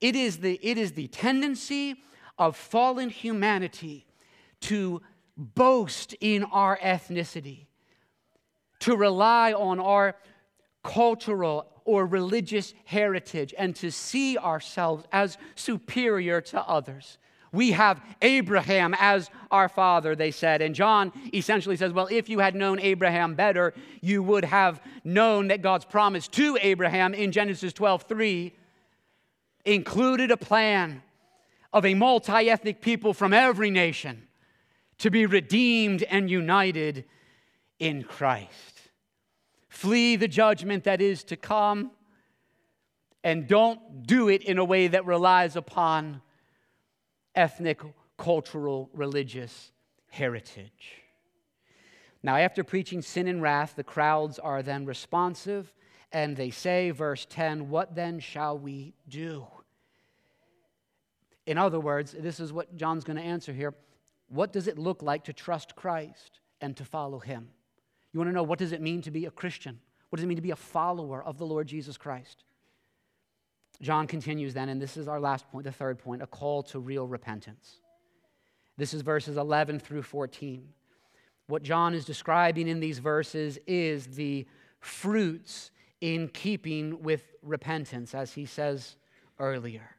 It 0.00 0.16
is 0.16 0.38
the, 0.38 0.58
it 0.60 0.76
is 0.76 0.92
the 0.92 1.06
tendency 1.06 1.94
of 2.36 2.56
fallen 2.56 3.08
humanity 3.08 4.04
to 4.64 5.02
boast 5.36 6.14
in 6.20 6.44
our 6.44 6.78
ethnicity, 6.78 7.66
to 8.80 8.96
rely 8.96 9.52
on 9.52 9.80
our 9.80 10.16
cultural 10.82 11.66
or 11.84 12.06
religious 12.06 12.72
heritage 12.84 13.54
and 13.58 13.76
to 13.76 13.90
see 13.90 14.38
ourselves 14.38 15.04
as 15.12 15.36
superior 15.54 16.40
to 16.40 16.62
others. 16.66 17.18
We 17.52 17.72
have 17.72 18.00
Abraham 18.20 18.96
as 18.98 19.30
our 19.50 19.68
father, 19.68 20.16
they 20.16 20.30
said. 20.30 20.60
And 20.60 20.74
John 20.74 21.12
essentially 21.32 21.76
says, 21.76 21.92
Well, 21.92 22.08
if 22.10 22.28
you 22.28 22.40
had 22.40 22.54
known 22.54 22.80
Abraham 22.80 23.34
better, 23.34 23.74
you 24.00 24.22
would 24.22 24.44
have 24.44 24.80
known 25.04 25.48
that 25.48 25.62
God's 25.62 25.84
promise 25.84 26.26
to 26.28 26.58
Abraham 26.60 27.14
in 27.14 27.30
Genesis 27.32 27.72
12 27.72 28.02
3 28.02 28.52
included 29.66 30.30
a 30.30 30.36
plan 30.36 31.02
of 31.72 31.84
a 31.84 31.94
multi 31.94 32.50
ethnic 32.50 32.80
people 32.80 33.14
from 33.14 33.32
every 33.32 33.70
nation 33.70 34.26
to 34.98 35.10
be 35.10 35.26
redeemed 35.26 36.02
and 36.04 36.30
united 36.30 37.04
in 37.78 38.02
Christ. 38.02 38.80
Flee 39.68 40.16
the 40.16 40.28
judgment 40.28 40.84
that 40.84 41.00
is 41.00 41.24
to 41.24 41.36
come, 41.36 41.90
and 43.22 43.48
don't 43.48 44.06
do 44.06 44.28
it 44.28 44.42
in 44.42 44.58
a 44.58 44.64
way 44.64 44.86
that 44.88 45.04
relies 45.04 45.56
upon 45.56 46.22
ethnic, 47.34 47.80
cultural, 48.16 48.90
religious 48.92 49.72
heritage. 50.10 51.02
Now, 52.22 52.36
after 52.36 52.64
preaching 52.64 53.02
sin 53.02 53.28
and 53.28 53.42
wrath, 53.42 53.74
the 53.76 53.84
crowds 53.84 54.38
are 54.38 54.62
then 54.62 54.86
responsive 54.86 55.72
And 56.10 56.36
they 56.36 56.50
say, 56.50 56.92
verse 56.92 57.26
10, 57.28 57.68
What 57.68 57.96
then 57.96 58.20
shall 58.20 58.56
we 58.56 58.94
do? 59.08 59.46
In 61.44 61.58
other 61.58 61.80
words, 61.80 62.14
this 62.16 62.38
is 62.38 62.52
what 62.52 62.76
John's 62.76 63.02
going 63.02 63.16
to 63.16 63.22
answer 63.22 63.52
here. 63.52 63.74
What 64.34 64.52
does 64.52 64.66
it 64.66 64.78
look 64.78 65.00
like 65.00 65.22
to 65.24 65.32
trust 65.32 65.76
Christ 65.76 66.40
and 66.60 66.76
to 66.76 66.84
follow 66.84 67.20
him? 67.20 67.50
You 68.12 68.18
want 68.18 68.30
to 68.30 68.34
know 68.34 68.42
what 68.42 68.58
does 68.58 68.72
it 68.72 68.80
mean 68.80 69.00
to 69.02 69.12
be 69.12 69.26
a 69.26 69.30
Christian? 69.30 69.78
What 70.08 70.16
does 70.16 70.24
it 70.24 70.26
mean 70.26 70.36
to 70.36 70.42
be 70.42 70.50
a 70.50 70.56
follower 70.56 71.22
of 71.22 71.38
the 71.38 71.46
Lord 71.46 71.68
Jesus 71.68 71.96
Christ? 71.96 72.42
John 73.80 74.08
continues 74.08 74.52
then, 74.52 74.68
and 74.68 74.82
this 74.82 74.96
is 74.96 75.06
our 75.06 75.20
last 75.20 75.48
point, 75.52 75.64
the 75.64 75.72
third 75.72 76.00
point, 76.00 76.20
a 76.20 76.26
call 76.26 76.64
to 76.64 76.80
real 76.80 77.06
repentance. 77.06 77.76
This 78.76 78.92
is 78.92 79.02
verses 79.02 79.36
11 79.36 79.78
through 79.78 80.02
14. 80.02 80.68
What 81.46 81.62
John 81.62 81.94
is 81.94 82.04
describing 82.04 82.66
in 82.66 82.80
these 82.80 82.98
verses 82.98 83.60
is 83.68 84.16
the 84.16 84.48
fruits 84.80 85.70
in 86.00 86.26
keeping 86.26 87.04
with 87.04 87.22
repentance, 87.40 88.16
as 88.16 88.32
he 88.32 88.46
says 88.46 88.96
earlier. 89.38 89.93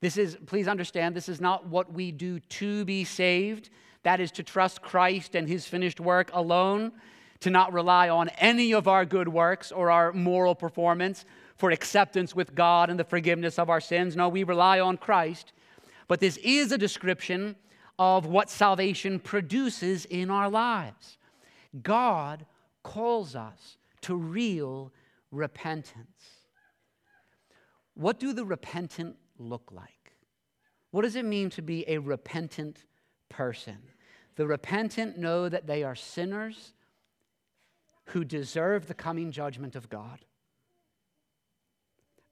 This 0.00 0.16
is, 0.16 0.36
please 0.46 0.66
understand, 0.66 1.14
this 1.14 1.28
is 1.28 1.40
not 1.40 1.66
what 1.66 1.92
we 1.92 2.10
do 2.10 2.40
to 2.40 2.84
be 2.84 3.04
saved. 3.04 3.70
That 4.02 4.20
is 4.20 4.30
to 4.32 4.42
trust 4.42 4.80
Christ 4.80 5.34
and 5.34 5.46
his 5.46 5.66
finished 5.66 6.00
work 6.00 6.30
alone, 6.32 6.92
to 7.40 7.50
not 7.50 7.72
rely 7.72 8.08
on 8.08 8.28
any 8.38 8.72
of 8.72 8.88
our 8.88 9.04
good 9.04 9.28
works 9.28 9.70
or 9.70 9.90
our 9.90 10.12
moral 10.12 10.54
performance 10.54 11.24
for 11.56 11.70
acceptance 11.70 12.34
with 12.34 12.54
God 12.54 12.88
and 12.88 12.98
the 12.98 13.04
forgiveness 13.04 13.58
of 13.58 13.68
our 13.68 13.80
sins. 13.80 14.16
No, 14.16 14.28
we 14.28 14.44
rely 14.44 14.80
on 14.80 14.96
Christ. 14.96 15.52
But 16.08 16.20
this 16.20 16.38
is 16.38 16.72
a 16.72 16.78
description 16.78 17.56
of 17.98 18.24
what 18.24 18.48
salvation 18.48 19.20
produces 19.20 20.06
in 20.06 20.30
our 20.30 20.48
lives. 20.48 21.18
God 21.82 22.46
calls 22.82 23.36
us 23.36 23.76
to 24.00 24.16
real 24.16 24.92
repentance. 25.30 26.06
What 27.94 28.18
do 28.18 28.32
the 28.32 28.46
repentant 28.46 29.16
look 29.40 29.70
like? 29.72 30.12
What 30.90 31.02
does 31.02 31.16
it 31.16 31.24
mean 31.24 31.50
to 31.50 31.62
be 31.62 31.84
a 31.88 31.98
repentant 31.98 32.84
person? 33.28 33.78
The 34.36 34.46
repentant 34.46 35.18
know 35.18 35.48
that 35.48 35.66
they 35.66 35.82
are 35.82 35.94
sinners 35.94 36.72
who 38.06 38.24
deserve 38.24 38.86
the 38.86 38.94
coming 38.94 39.30
judgment 39.30 39.76
of 39.76 39.88
God. 39.88 40.24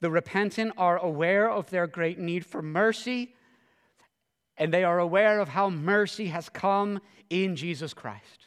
The 0.01 0.11
repentant 0.11 0.75
are 0.77 0.99
aware 0.99 1.51
of 1.51 1.71
their 1.71 1.87
great 1.87 2.19
need 2.19 2.47
for 2.47 2.63
mercy, 2.63 3.35
and 4.57 4.73
they 4.73 4.85
are 4.85 4.99
aware 4.99 5.41
of 5.41 5.49
how 5.49 5.71
mercy 5.71 6.27
has 6.27 6.49
come 6.49 7.01
in 7.31 7.57
Jesus 7.57 7.95
Christ. 7.95 8.47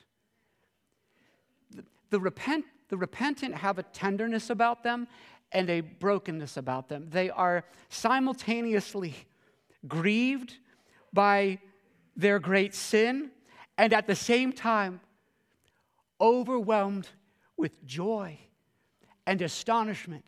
The, 1.72 1.84
the, 2.10 2.20
repent, 2.20 2.66
the 2.90 2.98
repentant 2.98 3.56
have 3.56 3.78
a 3.80 3.84
tenderness 3.84 4.50
about 4.50 4.84
them 4.84 5.08
and 5.52 5.70
a 5.70 5.82
brokenness 5.82 6.58
about 6.58 6.88
them. 6.88 7.08
They 7.10 7.30
are 7.30 7.66
simultaneously 7.90 9.16
grieved 9.88 10.56
by 11.14 11.60
their 12.16 12.40
great 12.40 12.74
sin 12.74 13.32
and 13.78 13.94
at 13.94 14.08
the 14.08 14.16
same 14.16 14.54
time 14.54 15.02
overwhelmed 16.20 17.08
with 17.58 17.84
joy 17.86 18.38
and 19.26 19.42
astonishment 19.42 20.26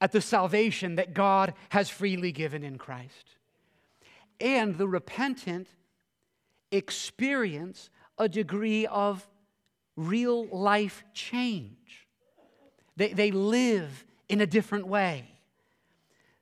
at 0.00 0.12
the 0.12 0.20
salvation 0.20 0.96
that 0.96 1.14
God 1.14 1.54
has 1.70 1.88
freely 1.88 2.30
given 2.30 2.62
in 2.62 2.78
Christ. 2.78 3.36
And 4.40 4.78
the 4.78 4.86
repentant 4.86 5.68
experience 6.70 7.90
a 8.18 8.28
degree 8.28 8.86
of 8.86 9.26
real 9.96 10.46
life 10.46 11.04
change. 11.12 12.06
They, 12.96 13.12
they 13.12 13.30
live 13.30 14.04
in 14.28 14.40
a 14.40 14.46
different 14.46 14.86
way. 14.86 15.26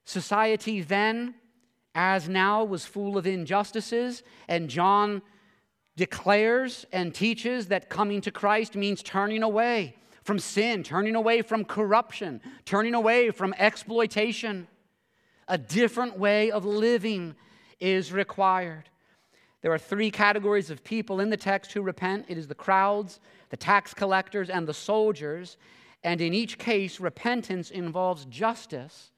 Society 0.04 0.82
then, 0.82 1.34
as 1.94 2.28
now, 2.28 2.64
was 2.64 2.84
full 2.84 3.16
of 3.16 3.26
injustices, 3.26 4.22
and 4.48 4.68
John 4.68 5.22
declares 5.96 6.86
and 6.92 7.14
teaches 7.14 7.68
that 7.68 7.88
coming 7.88 8.20
to 8.20 8.30
Christ 8.30 8.76
means 8.76 9.02
turning 9.02 9.42
away 9.42 9.96
from 10.22 10.38
sin, 10.38 10.82
turning 10.82 11.14
away 11.14 11.40
from 11.42 11.64
corruption, 11.64 12.40
turning 12.64 12.94
away 12.94 13.30
from 13.30 13.54
exploitation. 13.58 14.68
A 15.48 15.56
different 15.56 16.18
way 16.18 16.50
of 16.50 16.64
living 16.64 17.34
is 17.80 18.12
required. 18.12 18.90
There 19.62 19.72
are 19.72 19.78
three 19.78 20.10
categories 20.10 20.70
of 20.70 20.84
people 20.84 21.20
in 21.20 21.30
the 21.30 21.36
text 21.36 21.72
who 21.72 21.82
repent 21.82 22.26
it 22.28 22.36
is 22.38 22.46
the 22.46 22.54
crowds, 22.54 23.20
the 23.50 23.56
tax 23.56 23.94
collectors, 23.94 24.50
and 24.50 24.66
the 24.66 24.74
soldiers. 24.74 25.56
And 26.06 26.20
in 26.20 26.32
each 26.32 26.56
case, 26.56 27.00
repentance 27.00 27.72
involves 27.72 28.26
justice 28.26 29.10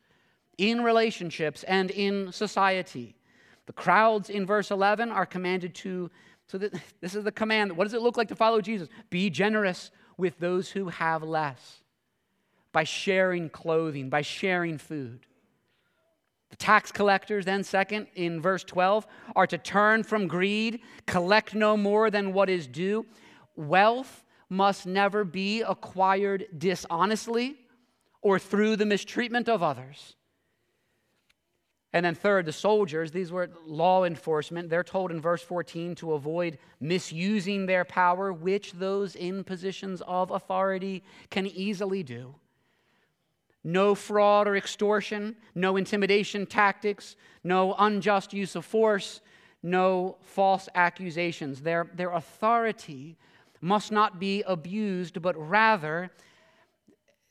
in 0.57 0.83
relationships 0.83 1.62
and 1.64 1.90
in 1.90 2.33
society. 2.33 3.14
The 3.66 3.74
crowds 3.74 4.31
in 4.31 4.46
verse 4.46 4.70
11 4.70 5.11
are 5.11 5.27
commanded 5.27 5.74
to, 5.77 6.11
so 6.46 6.57
that, 6.57 6.72
this 7.03 7.14
is 7.14 7.24
the 7.24 7.31
command. 7.31 7.77
What 7.77 7.85
does 7.85 7.92
it 7.92 8.01
look 8.01 8.16
like 8.16 8.29
to 8.29 8.35
follow 8.35 8.62
Jesus? 8.62 8.88
Be 9.11 9.29
generous 9.29 9.90
with 10.16 10.38
those 10.38 10.70
who 10.70 10.88
have 10.88 11.22
less 11.22 11.83
by 12.72 12.85
sharing 12.85 13.51
clothing, 13.51 14.09
by 14.09 14.22
sharing 14.22 14.79
food. 14.79 15.27
The 16.48 16.57
tax 16.57 16.90
collectors, 16.90 17.44
then, 17.44 17.64
second, 17.64 18.07
in 18.14 18.40
verse 18.40 18.64
12, 18.64 19.07
are 19.37 19.46
to 19.46 19.59
turn 19.59 20.05
from 20.05 20.27
greed, 20.27 20.81
collect 21.05 21.55
no 21.55 21.77
more 21.77 22.11
than 22.11 22.33
what 22.33 22.48
is 22.48 22.66
due. 22.66 23.05
Wealth 23.57 24.24
must 24.48 24.87
never 24.87 25.24
be 25.24 25.62
acquired 25.62 26.46
dishonestly 26.56 27.56
or 28.22 28.38
through 28.38 28.76
the 28.76 28.87
mistreatment 28.87 29.48
of 29.48 29.62
others. 29.62 30.16
And 31.92 32.04
then, 32.04 32.14
third, 32.14 32.44
the 32.44 32.52
soldiers, 32.52 33.12
these 33.12 33.32
were 33.32 33.50
law 33.64 34.04
enforcement. 34.04 34.68
They're 34.68 34.84
told 34.84 35.11
in 35.11 35.20
verse 35.20 35.42
14 35.42 35.94
to 35.96 36.12
avoid 36.12 36.58
misusing 36.80 37.64
their 37.64 37.84
power, 37.84 38.30
which 38.32 38.72
those 38.72 39.16
in 39.16 39.42
positions 39.42 40.02
of 40.06 40.30
authority 40.30 41.02
can 41.30 41.46
easily 41.46 42.02
do. 42.02 42.34
No 43.64 43.94
fraud 43.94 44.46
or 44.46 44.56
extortion, 44.56 45.37
no 45.54 45.76
intimidation 45.76 46.44
tactics, 46.44 47.16
no 47.42 47.74
unjust 47.78 48.34
use 48.34 48.54
of 48.54 48.66
force, 48.66 49.20
no 49.62 50.18
false 50.20 50.68
accusations. 50.74 51.62
Their, 51.62 51.90
their 51.94 52.12
authority 52.12 53.16
must 53.61 53.92
not 53.92 54.18
be 54.18 54.42
abused, 54.42 55.21
but 55.21 55.37
rather, 55.37 56.11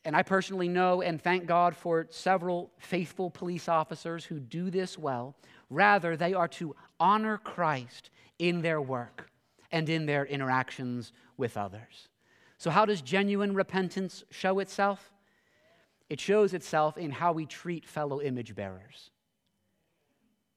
and 0.04 0.16
I 0.16 0.24
personally 0.24 0.68
know 0.68 1.02
and 1.02 1.22
thank 1.22 1.46
God 1.46 1.76
for 1.76 2.08
several 2.10 2.72
faithful 2.80 3.30
police 3.30 3.68
officers 3.68 4.26
who 4.26 4.40
do 4.40 4.70
this 4.70 4.98
well, 4.98 5.36
rather, 5.70 6.16
they 6.16 6.34
are 6.34 6.48
to 6.50 6.76
honor 7.00 7.38
Christ 7.38 8.10
in 8.40 8.62
their 8.62 8.82
work 8.82 9.30
and 9.72 9.90
in 9.90 10.06
their 10.06 10.26
interactions 10.26 11.12
with 11.38 11.58
others. 11.58 12.08
So, 12.58 12.70
how 12.70 12.86
does 12.86 13.02
genuine 13.02 13.54
repentance 13.54 14.24
show 14.32 14.60
itself? 14.60 15.12
It 16.10 16.20
shows 16.20 16.54
itself 16.54 16.98
in 16.98 17.12
how 17.12 17.34
we 17.34 17.46
treat 17.46 17.86
fellow 17.86 18.22
image 18.22 18.56
bearers. 18.56 19.12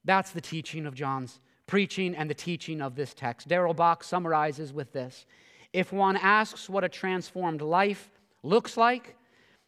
That's 0.03 0.31
the 0.31 0.41
teaching 0.41 0.85
of 0.85 0.95
John's 0.95 1.39
preaching 1.67 2.15
and 2.15 2.29
the 2.29 2.33
teaching 2.33 2.81
of 2.81 2.95
this 2.95 3.13
text. 3.13 3.47
Darrell 3.47 3.73
Bock 3.73 4.03
summarizes 4.03 4.73
with 4.73 4.91
this 4.93 5.25
if 5.73 5.93
one 5.93 6.17
asks 6.17 6.69
what 6.69 6.83
a 6.83 6.89
transformed 6.89 7.61
life 7.61 8.09
looks 8.43 8.77
like, 8.77 9.15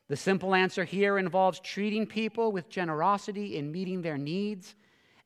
the 0.09 0.17
simple 0.17 0.53
answer 0.53 0.83
here 0.83 1.17
involves 1.17 1.59
treating 1.59 2.05
people 2.05 2.51
with 2.51 2.69
generosity 2.69 3.57
in 3.57 3.71
meeting 3.71 4.01
their 4.01 4.17
needs 4.17 4.75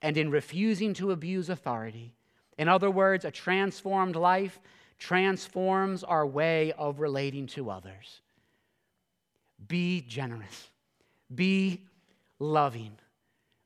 and 0.02 0.18
in 0.18 0.30
refusing 0.30 0.94
to 0.94 1.12
abuse 1.12 1.50
authority. 1.50 2.14
In 2.58 2.68
other 2.68 2.92
words, 2.92 3.26
a 3.26 3.32
transformed 3.32 4.16
life 4.16 4.60
transforms 5.00 6.04
our 6.04 6.26
way 6.26 6.74
of 6.74 7.00
relating 7.00 7.48
to 7.48 7.70
others. 7.70 8.22
Be 9.68 10.02
generous, 10.08 10.70
be 11.34 11.82
loving, 12.40 12.98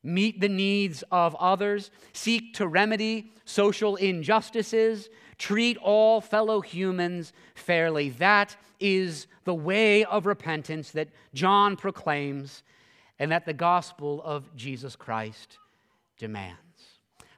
meet 0.02 0.40
the 0.40 0.48
needs 0.48 1.04
of 1.10 1.34
others, 1.36 1.90
seek 2.12 2.54
to 2.54 2.66
remedy 2.66 3.32
social 3.44 3.96
injustices, 3.96 5.08
treat 5.38 5.76
all 5.78 6.20
fellow 6.20 6.60
humans 6.60 7.32
fairly. 7.54 8.10
That 8.10 8.56
is 8.80 9.26
the 9.44 9.54
way 9.54 10.04
of 10.04 10.26
repentance 10.26 10.90
that 10.92 11.08
John 11.34 11.76
proclaims 11.76 12.62
and 13.18 13.30
that 13.30 13.46
the 13.46 13.52
gospel 13.52 14.22
of 14.24 14.54
Jesus 14.56 14.96
Christ 14.96 15.58
demands. 16.18 16.58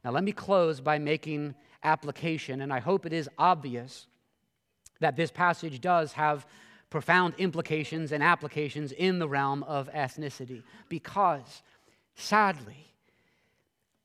Now, 0.05 0.11
let 0.11 0.25
me 0.25 0.33
close 0.33 0.81
by 0.81 0.99
making 0.99 1.55
application, 1.83 2.61
and 2.61 2.73
I 2.73 2.81
hope 2.81 3.07
it 3.07 3.13
is 3.13 3.29
obvious 3.39 4.07
that 5.01 5.17
this 5.17 5.31
passage 5.31 5.81
does 5.81 6.13
have 6.13 6.47
profound 6.91 7.35
implications 7.39 8.13
and 8.13 8.23
applications 8.23 8.93
in 8.93 9.19
the 9.19 9.29
realm 9.29 9.63
of 9.65 9.91
ethnicity 9.93 10.63
because, 10.89 11.63
sadly, 12.15 12.93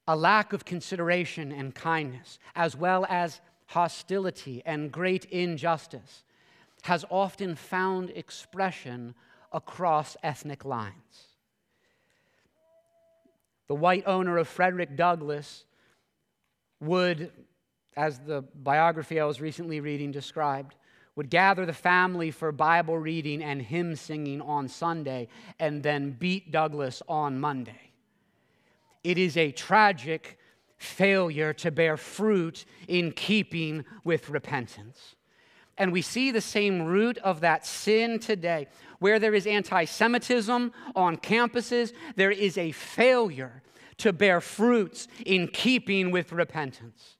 a 0.08 0.16
lack 0.16 0.54
of 0.54 0.66
consideration 0.66 1.52
and 1.52 1.76
kindness, 1.76 2.40
as 2.56 2.76
well 2.76 3.06
as 3.10 3.42
hostility 3.68 4.64
and 4.66 4.92
great 4.92 5.26
injustice, 5.26 6.24
has 6.84 7.06
often 7.10 7.56
found 7.56 8.10
expression 8.12 9.14
across 9.52 10.18
ethnic 10.24 10.66
lines. 10.66 11.28
The 13.68 13.76
white 13.76 14.04
owner 14.08 14.38
of 14.38 14.48
Frederick 14.48 14.96
Douglass 14.96 15.66
would, 16.80 17.32
as 17.96 18.20
the 18.20 18.42
biography 18.42 19.20
I 19.20 19.26
was 19.26 19.40
recently 19.40 19.80
reading 19.80 20.12
described, 20.12 20.76
would 21.16 21.30
gather 21.30 21.66
the 21.66 21.74
family 21.74 22.32
for 22.32 22.52
Bible 22.52 22.98
reading 22.98 23.44
and 23.44 23.62
hymn 23.62 23.96
singing 23.96 24.42
on 24.42 24.68
Sunday 24.68 25.28
and 25.60 25.84
then 25.84 26.12
beat 26.12 26.52
Douglass 26.52 27.04
on 27.08 27.40
Monday. 27.40 27.89
It 29.04 29.18
is 29.18 29.38
a 29.38 29.52
tragic 29.52 30.38
failure 30.78 31.54
to 31.54 31.72
bear 31.72 31.98
fruit 31.98 32.66
in 32.88 33.12
keeping 33.12 33.86
with 34.04 34.30
repentance. 34.30 35.16
And 35.78 35.94
we 35.94 36.02
see 36.02 36.32
the 36.32 36.42
same 36.42 36.82
root 36.84 37.18
of 37.20 37.40
that 37.42 37.66
sin 37.66 38.20
today. 38.20 38.68
Where 39.00 39.18
there 39.18 39.34
is 39.34 39.48
anti 39.48 39.86
Semitism 39.86 40.74
on 40.96 41.18
campuses, 41.18 41.94
there 42.18 42.32
is 42.32 42.58
a 42.58 42.74
failure 42.74 43.62
to 43.98 44.12
bear 44.12 44.42
fruits 44.42 45.08
in 45.26 45.48
keeping 45.48 46.12
with 46.12 46.34
repentance. 46.34 47.16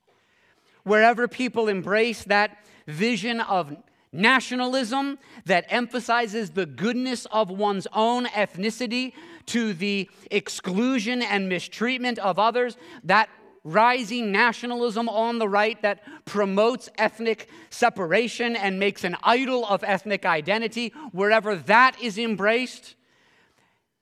Wherever 0.84 1.28
people 1.28 1.70
embrace 1.70 2.24
that 2.26 2.66
vision 2.88 3.40
of 3.42 3.76
nationalism 4.12 5.20
that 5.46 5.66
emphasizes 5.70 6.52
the 6.52 6.66
goodness 6.66 7.28
of 7.28 7.50
one's 7.50 7.88
own 7.94 8.26
ethnicity 8.28 9.14
to 9.50 9.74
the 9.74 10.10
exclusion 10.32 11.22
and 11.22 11.50
mistreatment 11.50 12.20
of 12.20 12.40
others, 12.40 12.78
that 13.04 13.30
rising 13.64 14.32
nationalism 14.32 15.10
on 15.10 15.40
the 15.40 15.48
right 15.48 15.82
that 15.82 16.02
promotes 16.26 16.90
ethnic 16.98 17.50
separation 17.70 18.56
and 18.56 18.80
makes 18.80 19.04
an 19.04 19.16
idol 19.24 19.66
of 19.66 19.84
ethnic 19.84 20.26
identity, 20.26 20.94
wherever 21.12 21.56
that 21.56 22.00
is 22.02 22.18
embraced, 22.18 22.96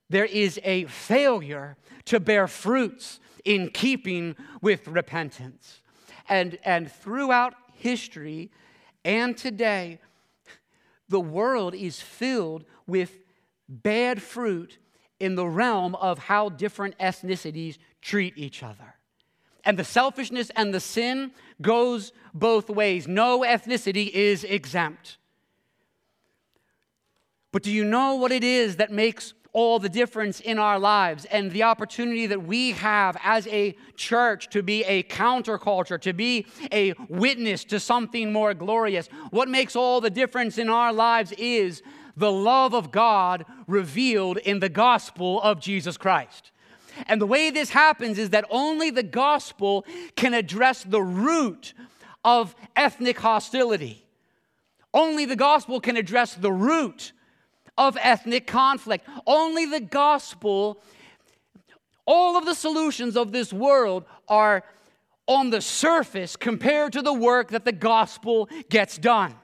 there 0.10 0.26
is 0.26 0.60
a 0.64 0.86
failure 0.86 1.76
to 2.06 2.20
bear 2.20 2.48
fruits 2.48 3.20
in 3.44 3.70
keeping 3.70 4.36
with 4.62 4.88
repentance. 4.88 5.82
And, 6.30 6.58
and 6.64 6.92
throughout 6.92 7.54
history 7.74 8.52
and 9.04 9.38
today, 9.38 10.00
the 11.10 11.20
world 11.20 11.74
is 11.74 12.02
filled 12.02 12.66
with 12.86 13.20
bad 13.70 14.22
fruit 14.22 14.78
in 15.20 15.36
the 15.36 15.48
realm 15.48 15.96
of 15.96 16.20
how 16.20 16.50
different 16.50 16.98
ethnicities 17.00 17.78
treat 18.02 18.38
each 18.38 18.64
other. 18.64 18.96
And 19.64 19.78
the 19.78 19.84
selfishness 19.84 20.50
and 20.56 20.74
the 20.74 20.80
sin 20.80 21.32
goes 21.62 22.14
both 22.34 22.70
ways. 22.70 23.08
No 23.08 23.42
ethnicity 23.42 24.10
is 24.10 24.44
exempt. 24.44 25.18
But 27.52 27.64
do 27.64 27.72
you 27.72 27.84
know 27.84 28.16
what 28.16 28.32
it 28.32 28.44
is 28.44 28.78
that 28.78 28.92
makes 28.92 29.34
all 29.54 29.80
the 29.80 29.90
difference 29.90 30.40
in 30.40 30.60
our 30.60 30.78
lives 30.78 31.26
and 31.26 31.52
the 31.52 31.64
opportunity 31.64 32.28
that 32.28 32.44
we 32.44 32.72
have 32.72 33.18
as 33.24 33.48
a 33.48 33.76
church 33.96 34.50
to 34.50 34.62
be 34.62 34.84
a 34.84 35.02
counterculture, 35.04 36.00
to 36.00 36.14
be 36.14 36.46
a 36.72 36.94
witness 37.10 37.64
to 37.66 37.80
something 37.80 38.32
more 38.32 38.54
glorious? 38.54 39.08
What 39.32 39.50
makes 39.50 39.76
all 39.76 40.00
the 40.00 40.10
difference 40.10 40.58
in 40.58 40.70
our 40.70 40.94
lives 40.94 41.32
is 41.38 41.82
the 42.18 42.32
love 42.32 42.74
of 42.74 42.92
God 42.92 43.46
revealed 43.68 44.38
in 44.38 44.60
the 44.60 44.70
gospel 44.70 45.40
of 45.42 45.62
Jesus 45.62 45.98
Christ. 45.98 46.52
And 47.06 47.22
the 47.22 47.28
way 47.28 47.52
this 47.52 47.70
happens 47.70 48.18
is 48.18 48.32
that 48.32 48.46
only 48.50 48.90
the 48.90 49.04
gospel 49.04 49.86
can 50.16 50.34
address 50.34 50.84
the 50.84 51.02
root 51.02 51.74
of 52.26 52.56
ethnic 52.76 53.20
hostility. 53.20 54.04
Only 54.94 55.26
the 55.26 55.36
gospel 55.36 55.80
can 55.80 55.96
address 55.96 56.34
the 56.34 56.52
root 56.52 57.14
of 57.78 57.98
ethnic 58.02 58.48
conflict. 58.48 59.08
Only 59.28 59.68
the 59.68 59.80
gospel, 59.80 60.82
all 62.08 62.36
of 62.36 62.46
the 62.46 62.56
solutions 62.56 63.16
of 63.16 63.32
this 63.32 63.54
world 63.54 64.06
are 64.28 64.64
on 65.28 65.52
the 65.52 65.62
surface 65.62 66.36
compared 66.36 66.94
to 66.94 67.04
the 67.04 67.14
work 67.14 67.50
that 67.52 67.66
the 67.66 67.72
gospel 67.72 68.50
gets 68.70 68.98
done. 68.98 69.36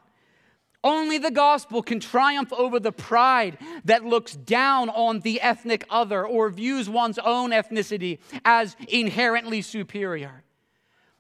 Only 0.84 1.18
the 1.18 1.32
gospel 1.32 1.82
can 1.82 2.02
triumph 2.02 2.52
over 2.52 2.80
the 2.80 2.92
pride 2.92 3.58
that 3.86 4.04
looks 4.04 4.36
down 4.36 4.90
on 4.90 5.22
the 5.22 5.40
ethnic 5.40 5.86
other 5.90 6.28
or 6.28 6.50
views 6.50 6.90
one's 6.90 7.18
own 7.20 7.52
ethnicity 7.52 8.20
as 8.44 8.76
inherently 8.90 9.62
superior. 9.62 10.44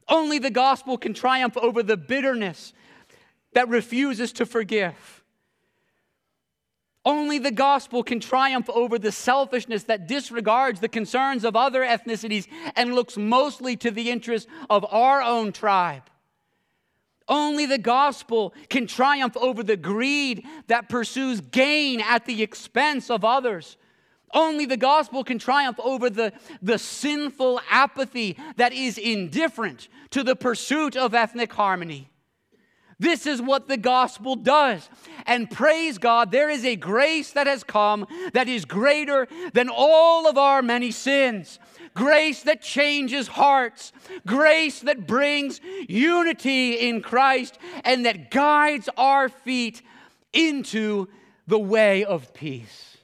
Only 0.10 0.38
the 0.38 0.49
gospel 0.49 0.97
can 0.97 1.13
triumph 1.13 1.56
over 1.56 1.82
the 1.82 1.95
bitterness 1.95 2.73
that 3.54 3.69
refuses 3.69 4.34
to 4.34 4.45
forgive. 4.45 5.23
Only 7.06 7.38
the 7.38 7.52
gospel 7.52 8.04
can 8.04 8.19
triumph 8.19 8.69
over 8.69 8.97
the 8.97 9.12
selfishness 9.12 9.84
that 9.84 10.08
disregards 10.08 10.80
the 10.80 10.89
concerns 10.89 11.43
of 11.45 11.56
other 11.56 11.82
ethnicities 11.82 12.47
and 12.76 12.95
looks 12.95 13.17
mostly 13.17 13.76
to 13.78 13.91
the 13.91 14.10
interests 14.10 14.49
of 14.69 14.86
our 14.89 15.21
own 15.21 15.52
tribe. 15.52 16.04
Only 17.27 17.65
the 17.65 17.77
gospel 17.77 18.53
can 18.69 18.88
triumph 18.88 19.38
over 19.38 19.63
the 19.63 19.77
greed 19.77 20.45
that 20.67 20.89
pursues 20.89 21.41
gain 21.41 22.01
at 22.01 22.25
the 22.25 22.43
expense 22.43 23.09
of 23.09 23.23
others. 23.23 23.77
Only 24.33 24.65
the 24.65 24.77
gospel 24.77 25.23
can 25.23 25.39
triumph 25.39 25.79
over 25.79 26.09
the, 26.09 26.33
the 26.62 26.79
sinful 26.79 27.62
apathy 27.69 28.38
that 28.57 28.73
is 28.73 28.97
indifferent 28.97 29.88
to 30.09 30.23
the 30.23 30.36
pursuit 30.36 30.97
of 30.97 31.13
ethnic 31.13 31.53
harmony. 31.53 32.09
This 32.99 33.25
is 33.25 33.41
what 33.41 33.67
the 33.67 33.77
gospel 33.77 34.36
does. 34.36 34.89
And 35.25 35.49
praise 35.49 35.97
God, 35.97 36.31
there 36.31 36.49
is 36.49 36.63
a 36.65 36.75
grace 36.75 37.31
that 37.31 37.47
has 37.47 37.63
come 37.63 38.07
that 38.33 38.47
is 38.47 38.65
greater 38.65 39.27
than 39.53 39.69
all 39.69 40.27
of 40.27 40.38
our 40.38 40.62
many 40.62 40.91
sins 40.91 41.59
grace 41.93 42.43
that 42.43 42.62
changes 42.62 43.27
hearts, 43.27 43.91
grace 44.25 44.79
that 44.82 45.08
brings 45.08 45.60
unity 45.88 46.73
in 46.73 47.01
Christ, 47.01 47.58
and 47.84 48.06
that 48.06 48.32
guides 48.32 48.89
our 48.97 49.29
feet 49.29 49.82
into 50.32 51.08
the 51.47 51.60
way 51.60 52.03
of 52.03 52.34
peace. 52.34 52.97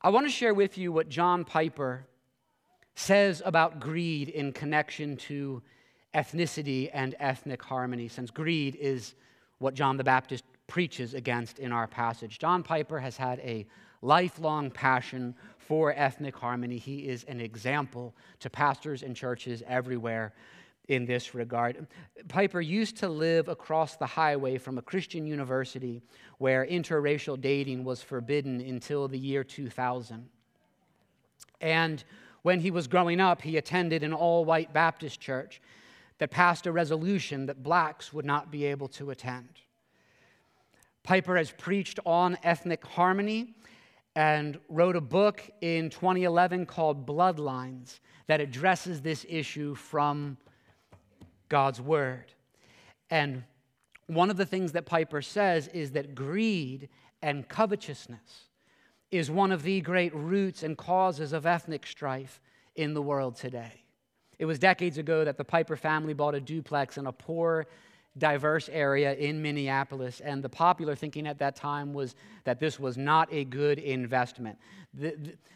I 0.00 0.10
want 0.10 0.26
to 0.26 0.32
share 0.32 0.54
with 0.54 0.78
you 0.78 0.92
what 0.92 1.08
John 1.08 1.44
Piper 1.44 2.06
says 2.94 3.42
about 3.44 3.80
greed 3.80 4.28
in 4.28 4.52
connection 4.52 5.16
to 5.16 5.62
ethnicity 6.14 6.90
and 6.92 7.14
ethnic 7.18 7.62
harmony, 7.62 8.08
since 8.08 8.30
greed 8.30 8.76
is 8.76 9.14
what 9.58 9.74
John 9.74 9.96
the 9.96 10.04
Baptist 10.04 10.44
preaches 10.66 11.14
against 11.14 11.58
in 11.58 11.72
our 11.72 11.86
passage. 11.86 12.38
John 12.38 12.62
Piper 12.62 12.98
has 12.98 13.16
had 13.16 13.40
a 13.40 13.66
lifelong 14.02 14.70
passion 14.70 15.34
for 15.58 15.92
ethnic 15.96 16.36
harmony. 16.36 16.78
He 16.78 17.08
is 17.08 17.24
an 17.24 17.40
example 17.40 18.14
to 18.40 18.50
pastors 18.50 19.02
and 19.02 19.14
churches 19.14 19.62
everywhere 19.66 20.32
in 20.88 21.04
this 21.04 21.34
regard. 21.34 21.86
Piper 22.28 22.60
used 22.60 22.96
to 22.98 23.08
live 23.08 23.48
across 23.48 23.96
the 23.96 24.06
highway 24.06 24.56
from 24.56 24.78
a 24.78 24.82
Christian 24.82 25.26
university 25.26 26.02
where 26.38 26.66
interracial 26.66 27.38
dating 27.38 27.84
was 27.84 28.02
forbidden 28.02 28.60
until 28.60 29.06
the 29.06 29.18
year 29.18 29.44
2000. 29.44 30.28
And 31.60 32.02
when 32.42 32.60
he 32.60 32.70
was 32.70 32.86
growing 32.86 33.20
up, 33.20 33.42
he 33.42 33.58
attended 33.58 34.02
an 34.02 34.14
all 34.14 34.44
white 34.44 34.72
Baptist 34.72 35.20
church 35.20 35.60
that 36.18 36.30
passed 36.30 36.66
a 36.66 36.72
resolution 36.72 37.46
that 37.46 37.62
blacks 37.62 38.12
would 38.12 38.24
not 38.24 38.50
be 38.50 38.64
able 38.64 38.88
to 38.88 39.10
attend. 39.10 39.48
Piper 41.02 41.36
has 41.36 41.50
preached 41.50 42.00
on 42.04 42.38
ethnic 42.42 42.84
harmony 42.84 43.54
and 44.18 44.58
wrote 44.68 44.96
a 44.96 45.00
book 45.00 45.48
in 45.60 45.88
2011 45.90 46.66
called 46.66 47.06
Bloodlines 47.06 48.00
that 48.26 48.40
addresses 48.40 49.00
this 49.00 49.24
issue 49.28 49.76
from 49.76 50.36
God's 51.48 51.80
Word. 51.80 52.24
And 53.10 53.44
one 54.08 54.28
of 54.28 54.36
the 54.36 54.44
things 54.44 54.72
that 54.72 54.86
Piper 54.86 55.22
says 55.22 55.68
is 55.68 55.92
that 55.92 56.16
greed 56.16 56.88
and 57.22 57.48
covetousness 57.48 58.48
is 59.12 59.30
one 59.30 59.52
of 59.52 59.62
the 59.62 59.80
great 59.82 60.12
roots 60.12 60.64
and 60.64 60.76
causes 60.76 61.32
of 61.32 61.46
ethnic 61.46 61.86
strife 61.86 62.40
in 62.74 62.94
the 62.94 63.02
world 63.02 63.36
today. 63.36 63.84
It 64.40 64.46
was 64.46 64.58
decades 64.58 64.98
ago 64.98 65.24
that 65.24 65.36
the 65.36 65.44
Piper 65.44 65.76
family 65.76 66.12
bought 66.12 66.34
a 66.34 66.40
duplex 66.40 66.98
in 66.98 67.06
a 67.06 67.12
poor 67.12 67.68
diverse 68.18 68.68
area 68.70 69.14
in 69.14 69.40
Minneapolis, 69.40 70.20
and 70.20 70.42
the 70.42 70.48
popular 70.48 70.94
thinking 70.94 71.26
at 71.26 71.38
that 71.38 71.56
time 71.56 71.92
was 71.92 72.14
that 72.44 72.58
this 72.58 72.78
was 72.78 72.96
not 72.96 73.28
a 73.32 73.44
good 73.44 73.78
investment. 73.78 74.58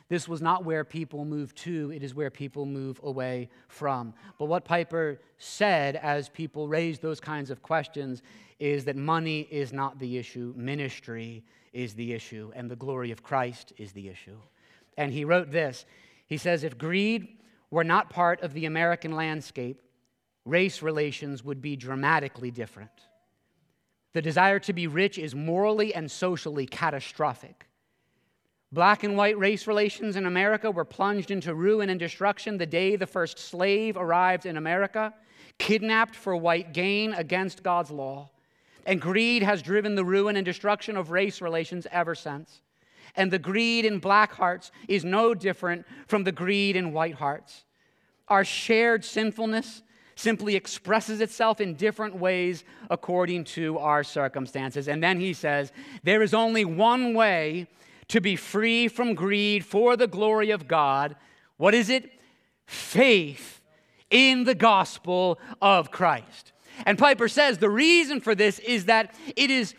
This 0.09 0.29
was 0.29 0.43
not 0.43 0.65
where 0.65 0.85
people 0.85 1.25
move 1.25 1.55
to, 1.57 1.91
it 1.91 2.03
is 2.03 2.15
where 2.15 2.31
people 2.31 2.67
move 2.67 3.01
away 3.03 3.49
from. 3.69 4.15
But 4.39 4.47
what 4.47 4.65
Piper 4.65 5.21
said 5.39 5.97
as 5.97 6.29
people 6.29 6.69
raised 6.69 7.03
those 7.03 7.21
kinds 7.21 7.51
of 7.51 7.63
questions 7.63 8.23
is 8.59 8.85
that 8.85 8.97
money 8.97 9.41
is 9.51 9.73
not 9.73 9.99
the 9.99 10.19
issue, 10.19 10.53
ministry 10.57 11.43
is 11.73 11.95
the 11.95 12.13
issue, 12.13 12.53
and 12.55 12.71
the 12.71 12.77
glory 12.77 13.11
of 13.11 13.23
Christ 13.23 13.73
is 13.79 13.93
the 13.93 14.09
issue. 14.09 14.39
And 14.97 15.13
he 15.13 15.25
wrote 15.25 15.51
this 15.51 15.87
He 16.27 16.37
says, 16.37 16.63
If 16.63 16.79
greed 16.79 17.39
were 17.71 17.85
not 17.85 18.11
part 18.11 18.43
of 18.43 18.53
the 18.53 18.67
American 18.67 19.13
landscape, 19.13 19.81
race 20.45 20.83
relations 20.83 21.45
would 21.45 21.61
be 21.63 21.77
dramatically 21.77 22.51
different. 22.51 22.91
The 24.13 24.23
desire 24.23 24.59
to 24.61 24.73
be 24.73 24.87
rich 24.87 25.19
is 25.19 25.35
morally 25.35 25.95
and 25.95 26.11
socially 26.11 26.67
catastrophic. 26.67 27.67
Black 28.73 29.05
and 29.05 29.17
white 29.17 29.39
race 29.39 29.67
relations 29.67 30.17
in 30.17 30.27
America 30.27 30.71
were 30.71 30.85
plunged 30.85 31.31
into 31.31 31.55
ruin 31.55 31.91
and 31.91 32.01
destruction 32.01 32.57
the 32.57 32.67
day 32.67 32.97
the 32.97 33.07
first 33.07 33.39
slave 33.39 33.97
arrived 33.97 34.47
in 34.47 34.57
America, 34.57 35.13
kidnapped 35.59 36.17
for 36.17 36.35
white 36.37 36.73
gain 36.73 37.13
against 37.13 37.63
God's 37.63 37.91
law. 37.91 38.31
And 38.87 39.01
greed 39.01 39.43
has 39.43 39.63
driven 39.63 39.95
the 39.95 40.05
ruin 40.05 40.37
and 40.37 40.45
destruction 40.45 40.97
of 40.97 41.11
race 41.11 41.41
relations 41.41 41.87
ever 41.91 42.15
since. 42.15 42.63
And 43.15 43.31
the 43.31 43.39
greed 43.39 43.85
in 43.85 43.99
black 43.99 44.33
hearts 44.33 44.73
is 44.89 45.05
no 45.05 45.35
different 45.35 45.87
from 46.07 46.25
the 46.25 46.33
greed 46.33 46.75
in 46.75 46.93
white 46.93 47.15
hearts. 47.15 47.65
Our 48.29 48.45
shared 48.45 49.05
sinfulness 49.05 49.83
simply 50.15 50.57
expresses 50.57 51.21
itself 51.21 51.61
in 51.61 51.75
different 51.75 52.17
ways 52.17 52.65
according 52.91 53.45
to 53.45 53.79
our 53.79 54.05
circumstances. 54.05 54.89
And 54.89 55.03
then 55.03 55.21
he 55.21 55.33
says, 55.33 55.73
There 56.03 56.23
is 56.23 56.35
only 56.35 56.65
one 56.65 57.15
way 57.15 57.67
to 58.09 58.21
be 58.21 58.37
free 58.37 58.89
from 58.89 59.15
greed 59.15 59.65
for 59.65 59.97
the 59.97 60.07
glory 60.07 60.51
of 60.51 60.69
God. 60.69 61.17
What 61.57 61.75
is 61.75 61.89
it? 61.89 62.11
Faith 62.67 63.61
in 64.11 64.45
the 64.45 64.55
gospel 64.55 65.39
of 65.61 65.91
Christ. 65.91 66.53
And 66.87 66.99
Piper 66.99 67.29
says 67.29 67.59
the 67.59 67.71
reason 67.71 68.21
for 68.21 68.35
this 68.35 68.59
is 68.59 68.87
that 68.87 69.15
it 69.37 69.51
is 69.51 69.75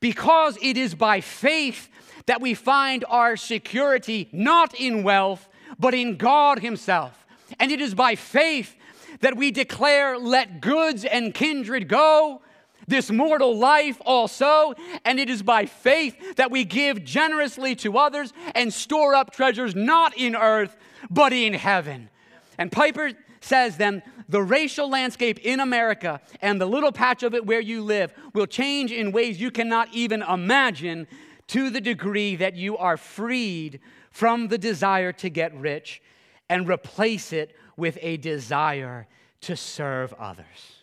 because 0.00 0.58
it 0.62 0.76
is 0.76 0.94
by 0.94 1.20
faith 1.20 1.88
that 2.26 2.40
we 2.40 2.54
find 2.54 3.04
our 3.08 3.36
security 3.36 4.28
not 4.32 4.74
in 4.74 5.02
wealth, 5.02 5.48
but 5.78 5.94
in 5.94 6.16
God 6.16 6.60
Himself. 6.60 7.26
And 7.58 7.72
it 7.72 7.80
is 7.80 7.94
by 7.94 8.14
faith 8.14 8.76
that 9.20 9.36
we 9.36 9.50
declare, 9.50 10.18
let 10.18 10.60
goods 10.60 11.04
and 11.04 11.34
kindred 11.34 11.88
go, 11.88 12.42
this 12.86 13.10
mortal 13.10 13.56
life 13.56 14.00
also. 14.04 14.74
And 15.04 15.20
it 15.20 15.30
is 15.30 15.42
by 15.42 15.66
faith 15.66 16.36
that 16.36 16.50
we 16.50 16.64
give 16.64 17.04
generously 17.04 17.76
to 17.76 17.98
others 17.98 18.32
and 18.54 18.72
store 18.72 19.14
up 19.14 19.30
treasures 19.30 19.74
not 19.74 20.16
in 20.16 20.34
earth, 20.34 20.76
but 21.10 21.32
in 21.32 21.54
heaven. 21.54 22.08
And 22.56 22.72
Piper 22.72 23.12
says 23.40 23.76
then 23.76 24.02
the 24.28 24.42
racial 24.42 24.90
landscape 24.90 25.38
in 25.40 25.60
America 25.60 26.20
and 26.42 26.60
the 26.60 26.66
little 26.66 26.92
patch 26.92 27.22
of 27.22 27.34
it 27.34 27.46
where 27.46 27.60
you 27.60 27.82
live 27.82 28.12
will 28.34 28.46
change 28.46 28.90
in 28.90 29.12
ways 29.12 29.40
you 29.40 29.50
cannot 29.50 29.88
even 29.92 30.22
imagine 30.22 31.06
to 31.48 31.70
the 31.70 31.80
degree 31.80 32.36
that 32.36 32.56
you 32.56 32.76
are 32.76 32.96
freed 32.96 33.80
from 34.10 34.48
the 34.48 34.58
desire 34.58 35.12
to 35.12 35.30
get 35.30 35.54
rich 35.54 36.02
and 36.50 36.68
replace 36.68 37.32
it 37.32 37.54
with 37.78 37.96
a 38.02 38.16
desire 38.18 39.06
to 39.40 39.56
serve 39.56 40.12
others. 40.14 40.82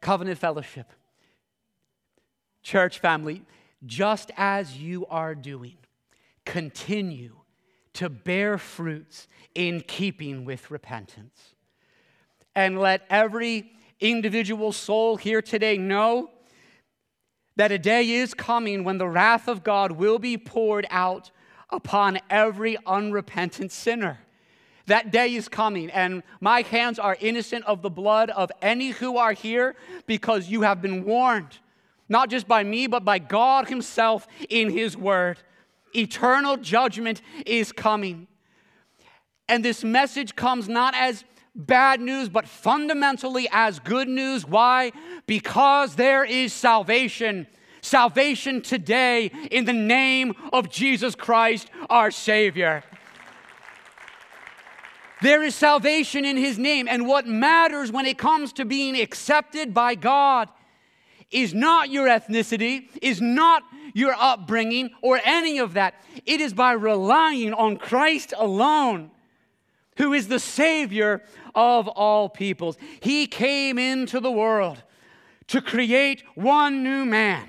Covenant 0.00 0.38
fellowship, 0.38 0.90
church 2.62 2.98
family, 2.98 3.42
just 3.84 4.30
as 4.36 4.78
you 4.78 5.06
are 5.06 5.34
doing, 5.34 5.76
continue 6.46 7.36
to 7.92 8.08
bear 8.08 8.56
fruits 8.56 9.28
in 9.54 9.82
keeping 9.82 10.44
with 10.46 10.70
repentance. 10.70 11.54
And 12.54 12.78
let 12.78 13.02
every 13.10 13.70
individual 14.00 14.72
soul 14.72 15.16
here 15.16 15.42
today 15.42 15.76
know 15.76 16.30
that 17.56 17.72
a 17.72 17.78
day 17.78 18.08
is 18.08 18.32
coming 18.32 18.84
when 18.84 18.96
the 18.96 19.08
wrath 19.08 19.48
of 19.48 19.62
God 19.62 19.92
will 19.92 20.18
be 20.18 20.38
poured 20.38 20.86
out 20.88 21.30
upon 21.68 22.18
every 22.30 22.78
unrepentant 22.86 23.70
sinner. 23.70 24.20
That 24.90 25.12
day 25.12 25.36
is 25.36 25.48
coming, 25.48 25.88
and 25.92 26.24
my 26.40 26.62
hands 26.62 26.98
are 26.98 27.16
innocent 27.20 27.64
of 27.64 27.80
the 27.80 27.88
blood 27.88 28.28
of 28.30 28.50
any 28.60 28.90
who 28.90 29.18
are 29.18 29.32
here 29.32 29.76
because 30.08 30.48
you 30.48 30.62
have 30.62 30.82
been 30.82 31.04
warned, 31.04 31.60
not 32.08 32.28
just 32.28 32.48
by 32.48 32.64
me, 32.64 32.88
but 32.88 33.04
by 33.04 33.20
God 33.20 33.68
Himself 33.68 34.26
in 34.48 34.68
His 34.68 34.96
Word. 34.96 35.38
Eternal 35.94 36.56
judgment 36.56 37.22
is 37.46 37.70
coming. 37.70 38.26
And 39.48 39.64
this 39.64 39.84
message 39.84 40.34
comes 40.34 40.68
not 40.68 40.96
as 40.96 41.22
bad 41.54 42.00
news, 42.00 42.28
but 42.28 42.48
fundamentally 42.48 43.48
as 43.52 43.78
good 43.78 44.08
news. 44.08 44.44
Why? 44.44 44.90
Because 45.24 45.94
there 45.94 46.24
is 46.24 46.52
salvation. 46.52 47.46
Salvation 47.80 48.60
today 48.60 49.30
in 49.52 49.66
the 49.66 49.72
name 49.72 50.34
of 50.52 50.68
Jesus 50.68 51.14
Christ, 51.14 51.70
our 51.88 52.10
Savior. 52.10 52.82
There 55.22 55.42
is 55.42 55.54
salvation 55.54 56.24
in 56.24 56.36
his 56.36 56.58
name. 56.58 56.88
And 56.88 57.06
what 57.06 57.26
matters 57.26 57.92
when 57.92 58.06
it 58.06 58.18
comes 58.18 58.52
to 58.54 58.64
being 58.64 58.98
accepted 58.98 59.74
by 59.74 59.94
God 59.94 60.48
is 61.30 61.54
not 61.54 61.90
your 61.90 62.08
ethnicity, 62.08 62.88
is 63.00 63.20
not 63.20 63.62
your 63.94 64.14
upbringing, 64.18 64.90
or 65.02 65.20
any 65.24 65.58
of 65.58 65.74
that. 65.74 65.94
It 66.26 66.40
is 66.40 66.52
by 66.52 66.72
relying 66.72 67.52
on 67.52 67.76
Christ 67.76 68.32
alone, 68.36 69.10
who 69.96 70.12
is 70.12 70.28
the 70.28 70.38
Savior 70.38 71.22
of 71.54 71.86
all 71.88 72.28
peoples. 72.28 72.78
He 73.00 73.26
came 73.26 73.78
into 73.78 74.20
the 74.20 74.30
world 74.30 74.82
to 75.48 75.60
create 75.60 76.22
one 76.34 76.82
new 76.82 77.04
man, 77.04 77.48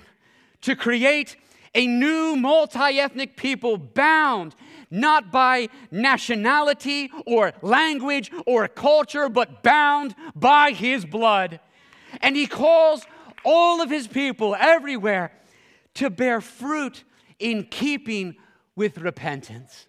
to 0.61 0.75
create 0.75 1.35
a 1.73 1.87
new 1.87 2.35
multi 2.35 2.99
ethnic 2.99 3.37
people 3.37 3.77
bound 3.77 4.55
not 4.91 5.31
by 5.31 5.69
nationality 5.89 7.09
or 7.25 7.53
language 7.61 8.29
or 8.45 8.67
culture, 8.67 9.29
but 9.29 9.63
bound 9.63 10.13
by 10.35 10.71
his 10.71 11.05
blood. 11.05 11.59
And 12.19 12.35
he 12.35 12.45
calls 12.45 13.05
all 13.43 13.81
of 13.81 13.89
his 13.89 14.07
people 14.07 14.55
everywhere 14.59 15.31
to 15.95 16.09
bear 16.09 16.41
fruit 16.41 17.03
in 17.39 17.63
keeping 17.63 18.35
with 18.75 18.97
repentance 18.97 19.87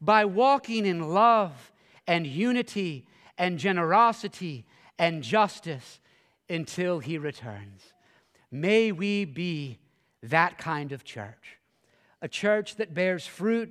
by 0.00 0.24
walking 0.24 0.86
in 0.86 1.12
love 1.12 1.72
and 2.06 2.26
unity 2.26 3.06
and 3.36 3.58
generosity 3.58 4.64
and 4.98 5.22
justice 5.22 6.00
until 6.48 6.98
he 6.98 7.18
returns. 7.18 7.92
May 8.50 8.92
we 8.92 9.24
be 9.24 9.78
that 10.22 10.58
kind 10.58 10.92
of 10.92 11.04
church, 11.04 11.58
a 12.22 12.28
church 12.28 12.76
that 12.76 12.94
bears 12.94 13.26
fruit 13.26 13.70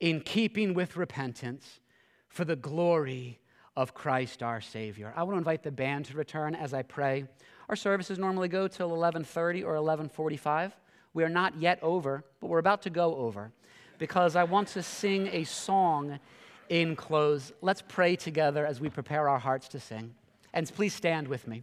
in 0.00 0.20
keeping 0.20 0.74
with 0.74 0.96
repentance 0.96 1.80
for 2.28 2.44
the 2.44 2.56
glory 2.56 3.38
of 3.76 3.94
Christ 3.94 4.42
our 4.42 4.60
Savior. 4.60 5.12
I 5.16 5.22
want 5.22 5.34
to 5.34 5.38
invite 5.38 5.62
the 5.62 5.70
band 5.70 6.06
to 6.06 6.16
return 6.16 6.54
as 6.54 6.74
I 6.74 6.82
pray. 6.82 7.26
Our 7.68 7.76
services 7.76 8.18
normally 8.18 8.48
go 8.48 8.68
till 8.68 8.90
11:30 8.90 9.64
or 9.64 9.74
11:45. 9.74 10.76
We 11.14 11.24
are 11.24 11.28
not 11.28 11.56
yet 11.56 11.82
over, 11.82 12.24
but 12.40 12.48
we're 12.48 12.58
about 12.58 12.82
to 12.82 12.90
go 12.90 13.16
over 13.16 13.52
because 13.98 14.36
I 14.36 14.44
want 14.44 14.68
to 14.68 14.82
sing 14.82 15.28
a 15.28 15.44
song 15.44 16.20
in 16.68 16.96
close. 16.96 17.52
Let's 17.60 17.82
pray 17.82 18.16
together 18.16 18.66
as 18.66 18.80
we 18.80 18.88
prepare 18.88 19.28
our 19.28 19.38
hearts 19.38 19.68
to 19.68 19.80
sing. 19.80 20.14
And 20.52 20.72
please 20.74 20.94
stand 20.94 21.28
with 21.28 21.46
me. 21.46 21.62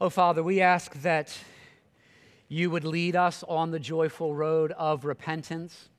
Oh 0.00 0.10
Father, 0.10 0.42
we 0.42 0.60
ask 0.60 0.94
that 1.02 1.38
you 2.48 2.70
would 2.70 2.84
lead 2.84 3.14
us 3.14 3.44
on 3.44 3.70
the 3.70 3.78
joyful 3.78 4.34
road 4.34 4.72
of 4.72 5.04
repentance 5.04 5.90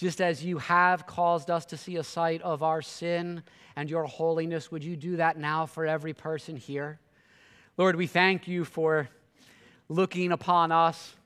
just 0.00 0.22
as 0.22 0.42
you 0.42 0.56
have 0.56 1.06
caused 1.06 1.50
us 1.50 1.66
to 1.66 1.76
see 1.76 1.96
a 1.96 2.02
sight 2.02 2.40
of 2.40 2.62
our 2.62 2.80
sin 2.80 3.42
and 3.76 3.90
your 3.90 4.04
holiness, 4.04 4.70
would 4.70 4.82
you 4.82 4.96
do 4.96 5.16
that 5.16 5.36
now 5.36 5.66
for 5.66 5.84
every 5.84 6.14
person 6.14 6.56
here? 6.56 6.98
Lord, 7.76 7.96
we 7.96 8.06
thank 8.06 8.48
you 8.48 8.64
for 8.64 9.10
looking 9.90 10.32
upon 10.32 10.72
us 10.72 11.16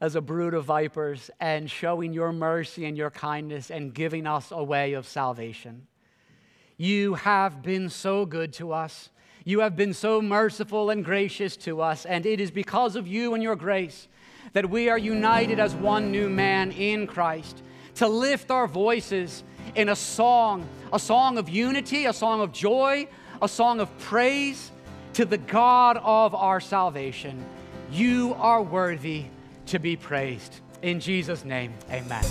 as 0.00 0.14
a 0.14 0.20
brood 0.20 0.54
of 0.54 0.64
vipers 0.64 1.28
and 1.40 1.68
showing 1.68 2.12
your 2.12 2.30
mercy 2.30 2.84
and 2.84 2.96
your 2.96 3.10
kindness 3.10 3.68
and 3.68 3.92
giving 3.92 4.28
us 4.28 4.52
a 4.52 4.62
way 4.62 4.92
of 4.92 5.08
salvation. 5.08 5.88
You 6.76 7.14
have 7.14 7.62
been 7.62 7.88
so 7.88 8.26
good 8.26 8.52
to 8.54 8.72
us. 8.72 9.08
You 9.44 9.58
have 9.58 9.74
been 9.74 9.92
so 9.92 10.22
merciful 10.22 10.90
and 10.90 11.04
gracious 11.04 11.56
to 11.58 11.80
us, 11.80 12.06
and 12.06 12.24
it 12.24 12.40
is 12.40 12.52
because 12.52 12.94
of 12.94 13.08
you 13.08 13.34
and 13.34 13.42
your 13.42 13.56
grace 13.56 14.06
that 14.52 14.70
we 14.70 14.88
are 14.88 14.98
united 14.98 15.58
as 15.58 15.74
one 15.74 16.12
new 16.12 16.28
man 16.28 16.70
in 16.70 17.08
Christ 17.08 17.64
to 17.96 18.08
lift 18.08 18.50
our 18.50 18.66
voices 18.66 19.44
in 19.74 19.88
a 19.88 19.96
song, 19.96 20.66
a 20.92 20.98
song 20.98 21.38
of 21.38 21.48
unity, 21.48 22.06
a 22.06 22.12
song 22.12 22.40
of 22.40 22.52
joy, 22.52 23.08
a 23.42 23.48
song 23.48 23.80
of 23.80 23.96
praise 23.98 24.70
to 25.14 25.24
the 25.24 25.38
God 25.38 25.98
of 26.02 26.34
our 26.34 26.60
salvation. 26.60 27.44
You 27.90 28.34
are 28.38 28.62
worthy 28.62 29.24
to 29.66 29.78
be 29.78 29.96
praised. 29.96 30.60
In 30.82 31.00
Jesus' 31.00 31.44
name, 31.44 31.74
amen. 31.90 32.24